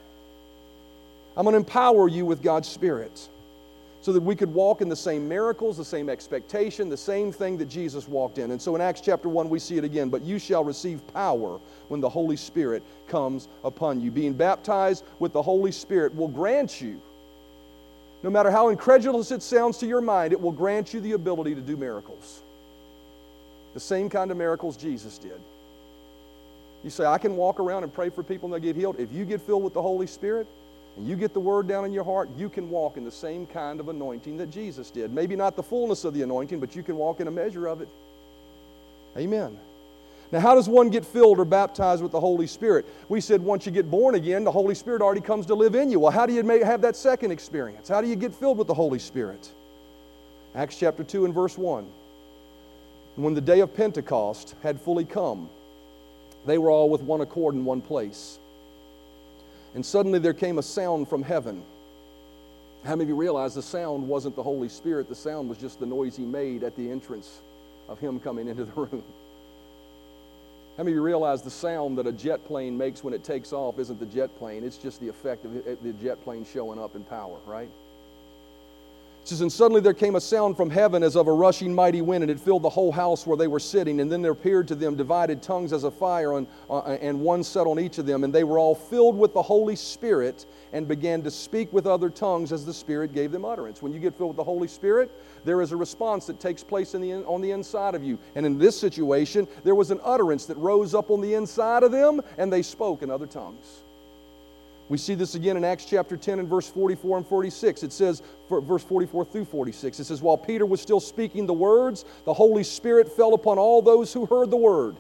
[1.36, 3.30] I'm going to empower you with God's Spirit
[4.02, 7.58] so that we could walk in the same miracles, the same expectation, the same thing
[7.58, 8.52] that Jesus walked in.
[8.52, 10.10] And so in Acts chapter 1, we see it again.
[10.10, 14.10] But you shall receive power when the Holy Spirit comes upon you.
[14.10, 17.00] Being baptized with the Holy Spirit will grant you
[18.24, 21.56] no matter how incredulous it sounds to your mind, it will grant you the ability
[21.56, 22.42] to do miracles.
[23.74, 25.40] The same kind of miracles Jesus did.
[26.84, 29.00] You say, I can walk around and pray for people and they get healed.
[29.00, 30.48] If you get filled with the Holy Spirit
[30.98, 33.46] and you get the word down in your heart, you can walk in the same
[33.46, 35.14] kind of anointing that Jesus did.
[35.14, 37.82] Maybe not the fullness of the anointing, but you can walk in a measure of
[37.82, 37.88] it.
[39.18, 39.58] Amen.
[40.32, 42.86] Now, how does one get filled or baptized with the Holy Spirit?
[43.10, 45.92] We said once you get born again, the Holy Spirit already comes to live in
[45.92, 46.00] you.
[46.00, 47.90] Well, how do you make, have that second experience?
[47.90, 49.50] How do you get filled with the Holy Spirit?
[50.56, 51.86] Acts chapter 2 and verse 1.
[53.18, 55.50] When the day of Pentecost had fully come,
[56.46, 58.40] they were all with one accord in one place.
[59.74, 61.64] And suddenly there came a sound from heaven.
[62.84, 65.08] How many of you realize the sound wasn't the Holy Spirit?
[65.08, 67.40] The sound was just the noise he made at the entrance
[67.88, 69.04] of him coming into the room.
[70.78, 73.54] How many of you realize the sound that a jet plane makes when it takes
[73.54, 74.64] off isn't the jet plane?
[74.64, 77.70] It's just the effect of the jet plane showing up in power, right?
[79.24, 82.24] Says, And suddenly there came a sound from heaven as of a rushing mighty wind,
[82.24, 84.00] and it filled the whole house where they were sitting.
[84.00, 87.44] And then there appeared to them divided tongues as a fire, and, uh, and one
[87.44, 88.24] set on each of them.
[88.24, 92.10] And they were all filled with the Holy Spirit and began to speak with other
[92.10, 93.82] tongues as the Spirit gave them utterance.
[93.82, 95.12] When you get filled with the Holy Spirit,
[95.46, 98.18] there is a response that takes place in the, on the inside of you.
[98.34, 101.92] And in this situation, there was an utterance that rose up on the inside of
[101.92, 103.84] them, and they spoke in other tongues.
[104.92, 107.84] We see this again in Acts chapter 10 and verse 44 and 46.
[107.84, 112.04] It says, verse 44 through 46, it says, While Peter was still speaking the words,
[112.26, 114.98] the Holy Spirit fell upon all those who heard the word.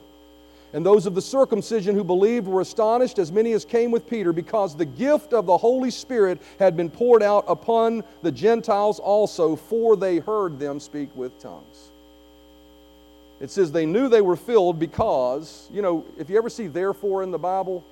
[0.72, 4.32] And those of the circumcision who believed were astonished, as many as came with Peter,
[4.32, 9.58] because the gift of the Holy Spirit had been poured out upon the Gentiles also,
[9.58, 11.90] for they heard them speak with tongues.
[13.42, 17.24] It says they knew they were filled because, you know, if you ever see therefore
[17.24, 17.84] in the Bible,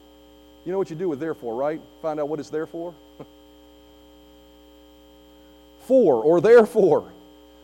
[0.70, 1.82] you know what you do with therefore, right?
[2.00, 2.94] Find out what it's there for.
[5.88, 7.12] for or therefore.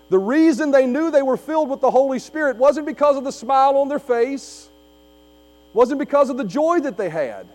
[0.10, 3.32] The reason they knew they were filled with the Holy Spirit wasn't because of the
[3.32, 4.70] smile on their face,
[5.72, 7.45] wasn't because of the joy that they had.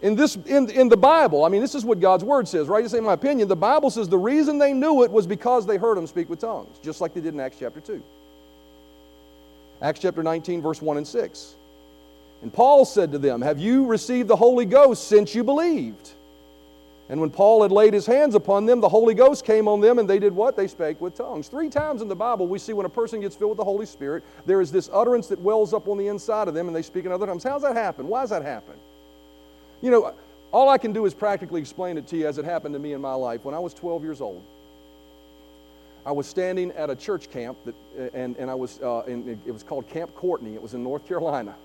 [0.00, 2.82] In, this, in, in the Bible, I mean, this is what God's Word says, right?
[2.82, 3.46] This ain't my opinion.
[3.46, 6.38] The Bible says the reason they knew it was because they heard Him speak with
[6.38, 8.02] tongues, just like they did in Acts chapter 2.
[9.82, 11.56] Acts chapter 19, verse 1 and 6.
[12.42, 16.10] And Paul said to them, Have you received the Holy Ghost since you believed?
[17.10, 19.98] And when Paul had laid his hands upon them, the Holy Ghost came on them,
[19.98, 20.56] and they did what?
[20.56, 21.48] They spake with tongues.
[21.48, 23.84] Three times in the Bible, we see when a person gets filled with the Holy
[23.84, 26.82] Spirit, there is this utterance that wells up on the inside of them, and they
[26.82, 27.42] speak in other tongues.
[27.42, 28.06] How's that happen?
[28.06, 28.74] Why does that happen?
[29.82, 30.14] You know,
[30.52, 32.92] all I can do is practically explain it to you as it happened to me
[32.92, 33.44] in my life.
[33.44, 34.44] When I was 12 years old,
[36.06, 37.74] I was standing at a church camp, that,
[38.14, 40.54] and, and I was, uh, in, it was called Camp Courtney.
[40.54, 41.56] It was in North Carolina.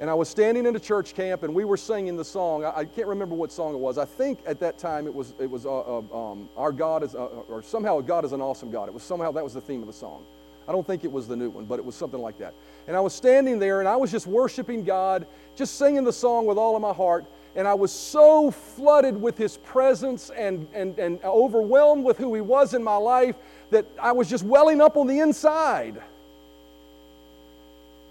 [0.00, 2.64] And I was standing in a church camp, and we were singing the song.
[2.64, 3.98] I, I can't remember what song it was.
[3.98, 7.16] I think at that time it was, it was uh, uh, um, Our God is,
[7.16, 8.88] uh, or somehow God is an awesome God.
[8.88, 10.24] It was somehow that was the theme of the song.
[10.68, 12.54] I don't think it was the new one, but it was something like that.
[12.86, 15.26] And I was standing there, and I was just worshiping God,
[15.56, 17.24] just singing the song with all of my heart.
[17.56, 22.40] And I was so flooded with His presence and, and, and overwhelmed with who He
[22.40, 23.34] was in my life
[23.70, 26.00] that I was just welling up on the inside.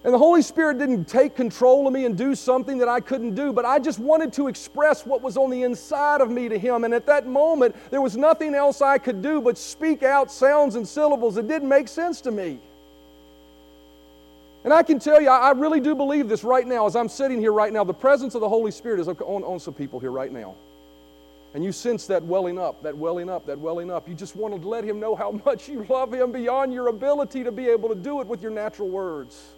[0.03, 3.35] And the Holy Spirit didn't take control of me and do something that I couldn't
[3.35, 6.57] do, but I just wanted to express what was on the inside of me to
[6.57, 6.83] Him.
[6.83, 10.75] And at that moment, there was nothing else I could do but speak out sounds
[10.75, 12.59] and syllables that didn't make sense to me.
[14.63, 17.39] And I can tell you, I really do believe this right now as I'm sitting
[17.39, 17.83] here right now.
[17.83, 20.55] The presence of the Holy Spirit is on, on some people here right now.
[21.53, 24.07] And you sense that welling up, that welling up, that welling up.
[24.07, 27.43] You just want to let Him know how much you love Him beyond your ability
[27.45, 29.56] to be able to do it with your natural words.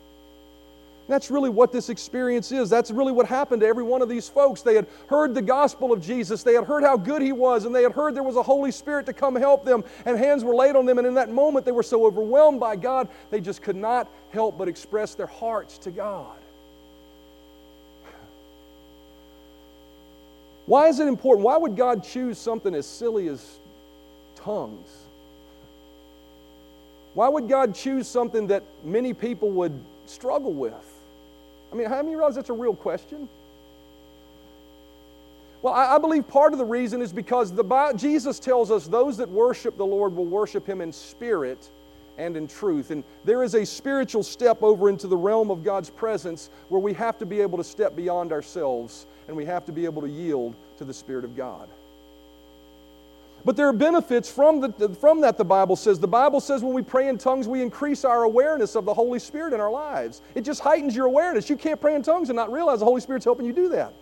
[1.10, 2.70] That's really what this experience is.
[2.70, 4.62] That's really what happened to every one of these folks.
[4.62, 7.74] They had heard the gospel of Jesus, they had heard how good he was, and
[7.74, 10.54] they had heard there was a Holy Spirit to come help them, and hands were
[10.54, 11.00] laid on them.
[11.00, 14.56] And in that moment, they were so overwhelmed by God, they just could not help
[14.56, 16.38] but express their hearts to God.
[20.68, 21.44] Why is it important?
[21.44, 23.58] Why would God choose something as silly as
[24.36, 24.88] tongues?
[27.16, 30.99] Why would God choose something that many people would struggle with?
[31.72, 33.30] I mean, how many realize that's a real question?
[35.62, 39.18] Well, I, I believe part of the reason is because the, Jesus tells us those
[39.18, 41.70] that worship the Lord will worship Him in spirit
[42.18, 42.92] and in truth.
[42.92, 46.94] And there is a spiritual step over into the realm of God's presence where we
[46.94, 50.10] have to be able to step beyond ourselves and we have to be able to
[50.10, 51.70] yield to the Spirit of God.
[53.46, 56.00] But there are benefits from, the, from that, the Bible says.
[56.00, 59.20] The Bible says when we pray in tongues, we increase our awareness of the Holy
[59.20, 60.22] Spirit in our lives.
[60.36, 61.50] It just heightens your awareness.
[61.50, 63.94] You can't pray in tongues and not realize the Holy Spirit's helping you do that.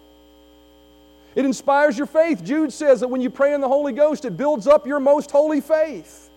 [1.35, 2.43] It inspires your faith.
[2.43, 5.29] Jude says that when you pray in the Holy Ghost, it builds up your most
[5.29, 6.31] holy faith.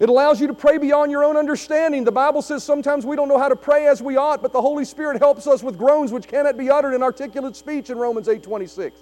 [0.00, 2.02] It allows you to pray beyond your own understanding.
[2.04, 4.60] The Bible says sometimes we don't know how to pray as we ought, but the
[4.60, 8.26] Holy Spirit helps us with groans which cannot be uttered in articulate speech in Romans
[8.26, 8.98] 8 26.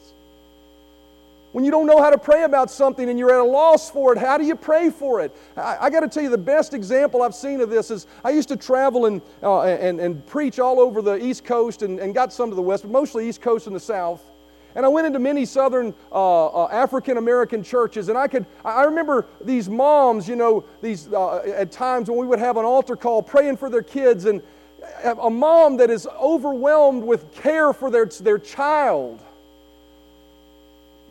[1.59, 4.12] When you don't know how to pray about something and you're at a loss for
[4.12, 5.34] it, how do you pray for it?
[5.56, 8.30] I, I got to tell you, the best example I've seen of this is I
[8.30, 12.14] used to travel and, uh, and, and preach all over the East Coast and, and
[12.14, 14.22] got some to the West, but mostly East Coast and the South.
[14.76, 18.84] And I went into many Southern uh, uh, African American churches, and I could, I
[18.84, 22.94] remember these moms, you know, these, uh, at times when we would have an altar
[22.94, 24.42] call praying for their kids, and
[25.02, 29.24] a mom that is overwhelmed with care for their, their child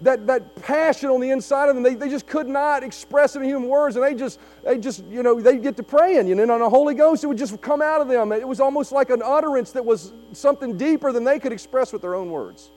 [0.01, 3.41] that, that passion on the inside of them, they, they just could not express it
[3.41, 3.95] in human words.
[3.95, 6.59] And they just, they just, you know, they get to praying, you know, and on
[6.59, 8.31] the Holy Ghost, it would just come out of them.
[8.31, 12.01] It was almost like an utterance that was something deeper than they could express with
[12.01, 12.71] their own words.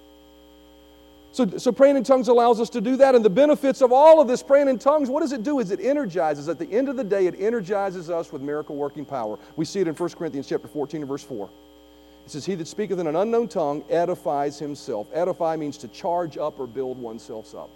[1.33, 3.15] So, so praying in tongues allows us to do that.
[3.15, 5.61] And the benefits of all of this praying in tongues, what does it do?
[5.61, 6.49] Is it energizes.
[6.49, 9.39] At the end of the day, it energizes us with miracle working power.
[9.57, 11.49] We see it in 1 Corinthians chapter 14 and verse 4.
[12.31, 15.09] It says, He that speaketh in an unknown tongue edifies himself.
[15.13, 17.71] Edify means to charge up or build oneself up.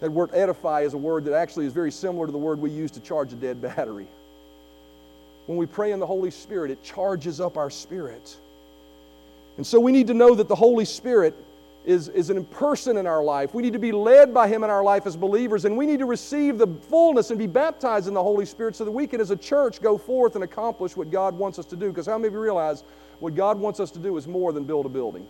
[0.00, 2.70] That word edify is a word that actually is very similar to the word we
[2.70, 4.06] use to charge a dead battery.
[5.44, 8.34] When we pray in the Holy Spirit, it charges up our spirit.
[9.58, 11.34] And so we need to know that the Holy Spirit
[11.84, 13.52] is, is an person in our life.
[13.52, 15.98] We need to be led by Him in our life as believers, and we need
[15.98, 19.20] to receive the fullness and be baptized in the Holy Spirit so that we can,
[19.20, 21.88] as a church, go forth and accomplish what God wants us to do.
[21.88, 22.82] Because how many of you realize
[23.22, 25.24] what God wants us to do is more than build a building?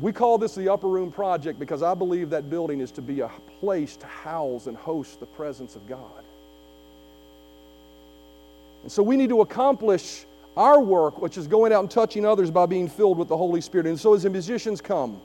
[0.00, 3.18] We call this the Upper Room Project because I believe that building is to be
[3.18, 6.22] a place to house and host the presence of God.
[8.84, 10.26] And so we need to accomplish
[10.56, 13.60] our work, which is going out and touching others by being filled with the Holy
[13.60, 13.88] Spirit.
[13.88, 15.20] And so as the musicians come,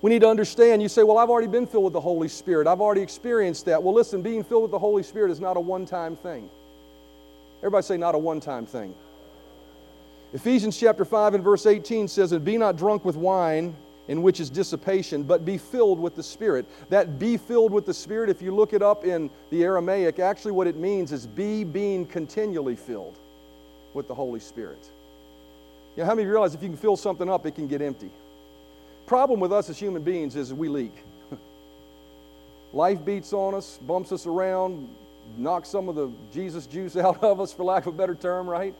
[0.00, 0.80] we need to understand.
[0.80, 2.66] You say, Well, I've already been filled with the Holy Spirit.
[2.66, 3.82] I've already experienced that.
[3.82, 6.48] Well, listen, being filled with the Holy Spirit is not a one time thing.
[7.62, 8.94] Everybody say, Not a one time thing.
[10.32, 13.76] Ephesians chapter 5 and verse 18 says, And be not drunk with wine,
[14.08, 16.66] in which is dissipation, but be filled with the Spirit.
[16.88, 20.52] That be filled with the Spirit, if you look it up in the Aramaic, actually
[20.52, 23.16] what it means is be being continually filled
[23.94, 24.78] with the Holy Spirit.
[25.96, 27.68] You know, how many of you realize if you can fill something up, it can
[27.68, 28.10] get empty?
[29.06, 30.94] Problem with us as human beings is we leak.
[32.72, 34.88] Life beats on us, bumps us around,
[35.36, 38.48] knocks some of the Jesus juice out of us, for lack of a better term,
[38.48, 38.74] right?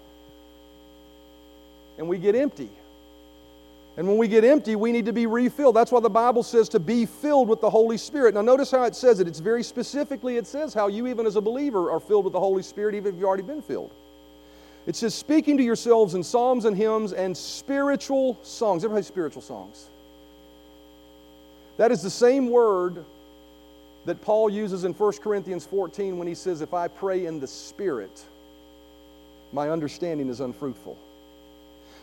[1.99, 2.70] And we get empty.
[3.97, 5.76] And when we get empty, we need to be refilled.
[5.76, 8.34] That's why the Bible says to be filled with the Holy Spirit.
[8.34, 9.28] Now, notice how it says it.
[9.28, 12.40] It's very specifically, it says how you, even as a believer, are filled with the
[12.40, 13.90] Holy Spirit, even if you've already been filled.
[14.86, 18.82] It says, speaking to yourselves in psalms and hymns and spiritual songs.
[18.82, 19.86] Everybody, spiritual songs.
[21.76, 23.05] That is the same word
[24.05, 27.47] that Paul uses in 1 Corinthians 14 when he says, If I pray in the
[27.47, 28.25] Spirit,
[29.53, 30.99] my understanding is unfruitful.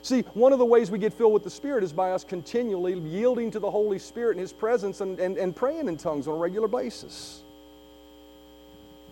[0.02, 2.98] See, one of the ways we get filled with the Spirit is by us continually
[2.98, 6.36] yielding to the Holy Spirit and His presence and, and, and praying in tongues on
[6.36, 7.42] a regular basis.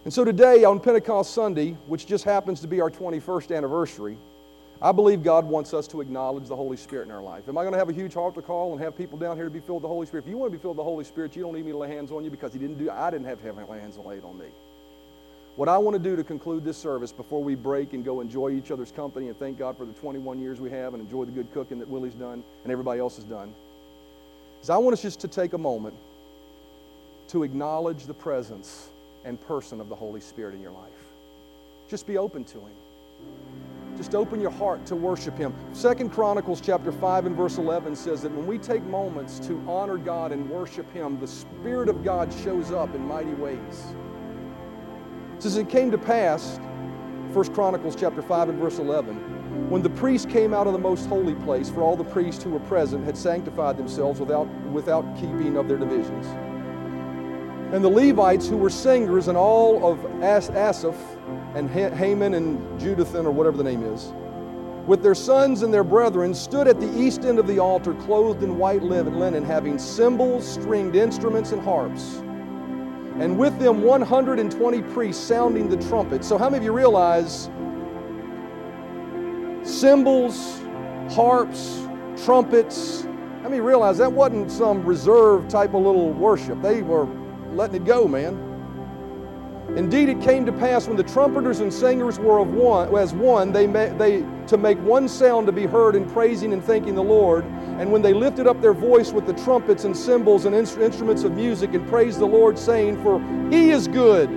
[0.06, 4.18] And so today, on Pentecost Sunday, which just happens to be our 21st anniversary,
[4.82, 7.49] I believe God wants us to acknowledge the Holy Spirit in our life.
[7.49, 9.51] Am I going to have a huge altar call and have people down here to
[9.51, 10.25] be filled with the Holy Spirit?
[10.25, 11.78] If you want to be filled with the Holy Spirit, you don't need me to
[11.78, 12.89] lay hands on you because He didn't do.
[12.91, 14.45] I didn't have to have my hands laid on me.
[15.55, 18.51] What I want to do to conclude this service before we break and go enjoy
[18.51, 21.32] each other's company and thank God for the 21 years we have and enjoy the
[21.32, 23.51] good cooking that Willie's done and everybody else has done
[24.61, 25.95] is I want us just to take a moment
[27.30, 28.89] to acknowledge the presence
[29.25, 30.91] and person of the Holy Spirit in your life.
[31.89, 33.57] Just be open to Him.
[33.98, 35.56] Just open your heart to worship Him.
[35.74, 39.98] Second Chronicles chapter 5 and verse 11 says that when we take moments to honor
[39.98, 43.95] God and worship Him, the Spirit of God shows up in mighty ways.
[45.36, 46.60] It says it came to pass,
[47.34, 51.08] First Chronicles chapter 5 and verse 11, when the priests came out of the most
[51.08, 55.58] holy place, for all the priests who were present had sanctified themselves without, without keeping
[55.58, 56.28] of their divisions.
[57.74, 61.16] And the Levites who were singers and all of As- Asaph
[61.56, 64.14] and Haman and Jeduthun, or whatever the name is,
[64.86, 68.43] with their sons and their brethren, stood at the east end of the altar, clothed
[68.43, 72.22] in white linen, having cymbals, stringed instruments, and harps
[73.20, 76.24] and with them 120 priests sounding the trumpet.
[76.24, 77.50] So, how many of you realize
[79.64, 80.62] cymbals,
[81.10, 81.88] harps,
[82.24, 83.04] trumpets?
[83.41, 86.62] How many realize that wasn't some reserved type of little worship?
[86.62, 87.08] They were
[87.54, 88.47] letting it go, man.
[89.76, 93.51] Indeed, it came to pass when the trumpeters and singers were of one, as one,
[93.51, 97.43] they, they to make one sound to be heard in praising and thanking the Lord.
[97.45, 101.34] And when they lifted up their voice with the trumpets and cymbals and instruments of
[101.34, 103.20] music and praised the Lord, saying, For
[103.51, 104.30] He is good,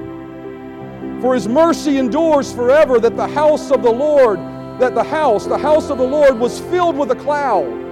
[1.23, 2.99] for His mercy endures forever.
[2.99, 4.41] That the house of the Lord,
[4.81, 7.90] that the house, the house of the Lord, was filled with a cloud.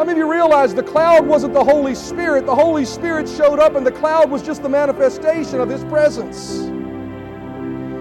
[0.00, 2.46] How many of you realize the cloud wasn't the Holy Spirit?
[2.46, 6.79] The Holy Spirit showed up, and the cloud was just the manifestation of His presence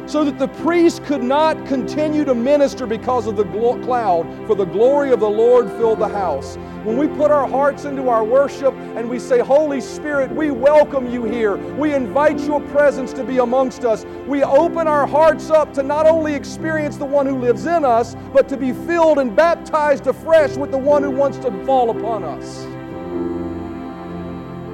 [0.10, 3.44] so that the priest could not continue to minister because of the
[3.84, 6.56] cloud, for the glory of the Lord filled the house.
[6.84, 11.12] When we put our hearts into our worship and we say, Holy Spirit, we welcome
[11.12, 11.58] you here.
[11.76, 14.04] We invite your presence to be amongst us.
[14.26, 18.16] We open our hearts up to not only experience the one who lives in us,
[18.34, 22.24] but to be filled and baptized afresh with the one who wants to fall upon
[22.24, 22.66] us.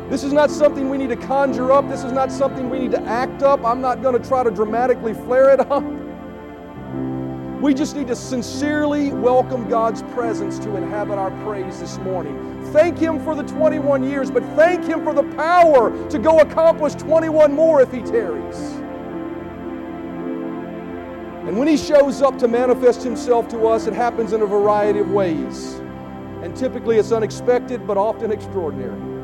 [0.09, 1.89] This is not something we need to conjure up.
[1.89, 3.65] This is not something we need to act up.
[3.65, 5.83] I'm not going to try to dramatically flare it up.
[7.59, 12.63] We just need to sincerely welcome God's presence to inhabit our praise this morning.
[12.71, 16.93] Thank Him for the 21 years, but thank Him for the power to go accomplish
[16.93, 18.57] 21 more if He tarries.
[21.47, 24.99] And when He shows up to manifest Himself to us, it happens in a variety
[24.99, 25.81] of ways.
[26.43, 29.14] And typically it's unexpected, but often extraordinary.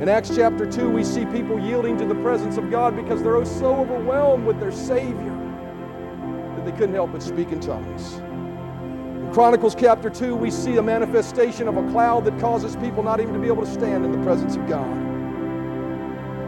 [0.00, 3.36] In Acts chapter 2, we see people yielding to the presence of God because they're
[3.36, 5.30] oh so overwhelmed with their Savior
[6.56, 8.14] that they couldn't help but speak in tongues.
[8.14, 13.20] In Chronicles chapter 2, we see a manifestation of a cloud that causes people not
[13.20, 14.96] even to be able to stand in the presence of God.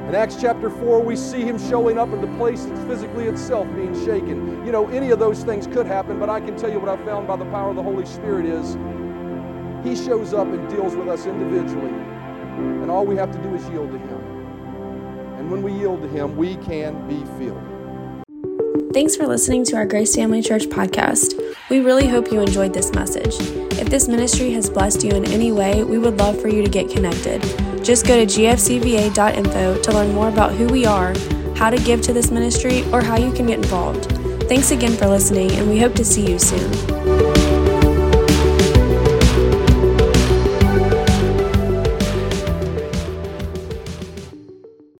[0.08, 3.72] In Acts chapter 4, we see him showing up at the place that's physically itself
[3.76, 4.66] being shaken.
[4.66, 6.96] You know, any of those things could happen, but I can tell you what I
[7.04, 8.76] found by the power of the Holy Spirit is
[9.84, 12.05] he shows up and deals with us individually
[12.86, 14.20] and all we have to do is yield to Him.
[15.38, 17.60] And when we yield to Him, we can be filled.
[18.94, 21.34] Thanks for listening to our Grace Family Church podcast.
[21.68, 23.34] We really hope you enjoyed this message.
[23.72, 26.70] If this ministry has blessed you in any way, we would love for you to
[26.70, 27.42] get connected.
[27.84, 31.12] Just go to gfcva.info to learn more about who we are,
[31.56, 34.04] how to give to this ministry, or how you can get involved.
[34.44, 37.55] Thanks again for listening, and we hope to see you soon.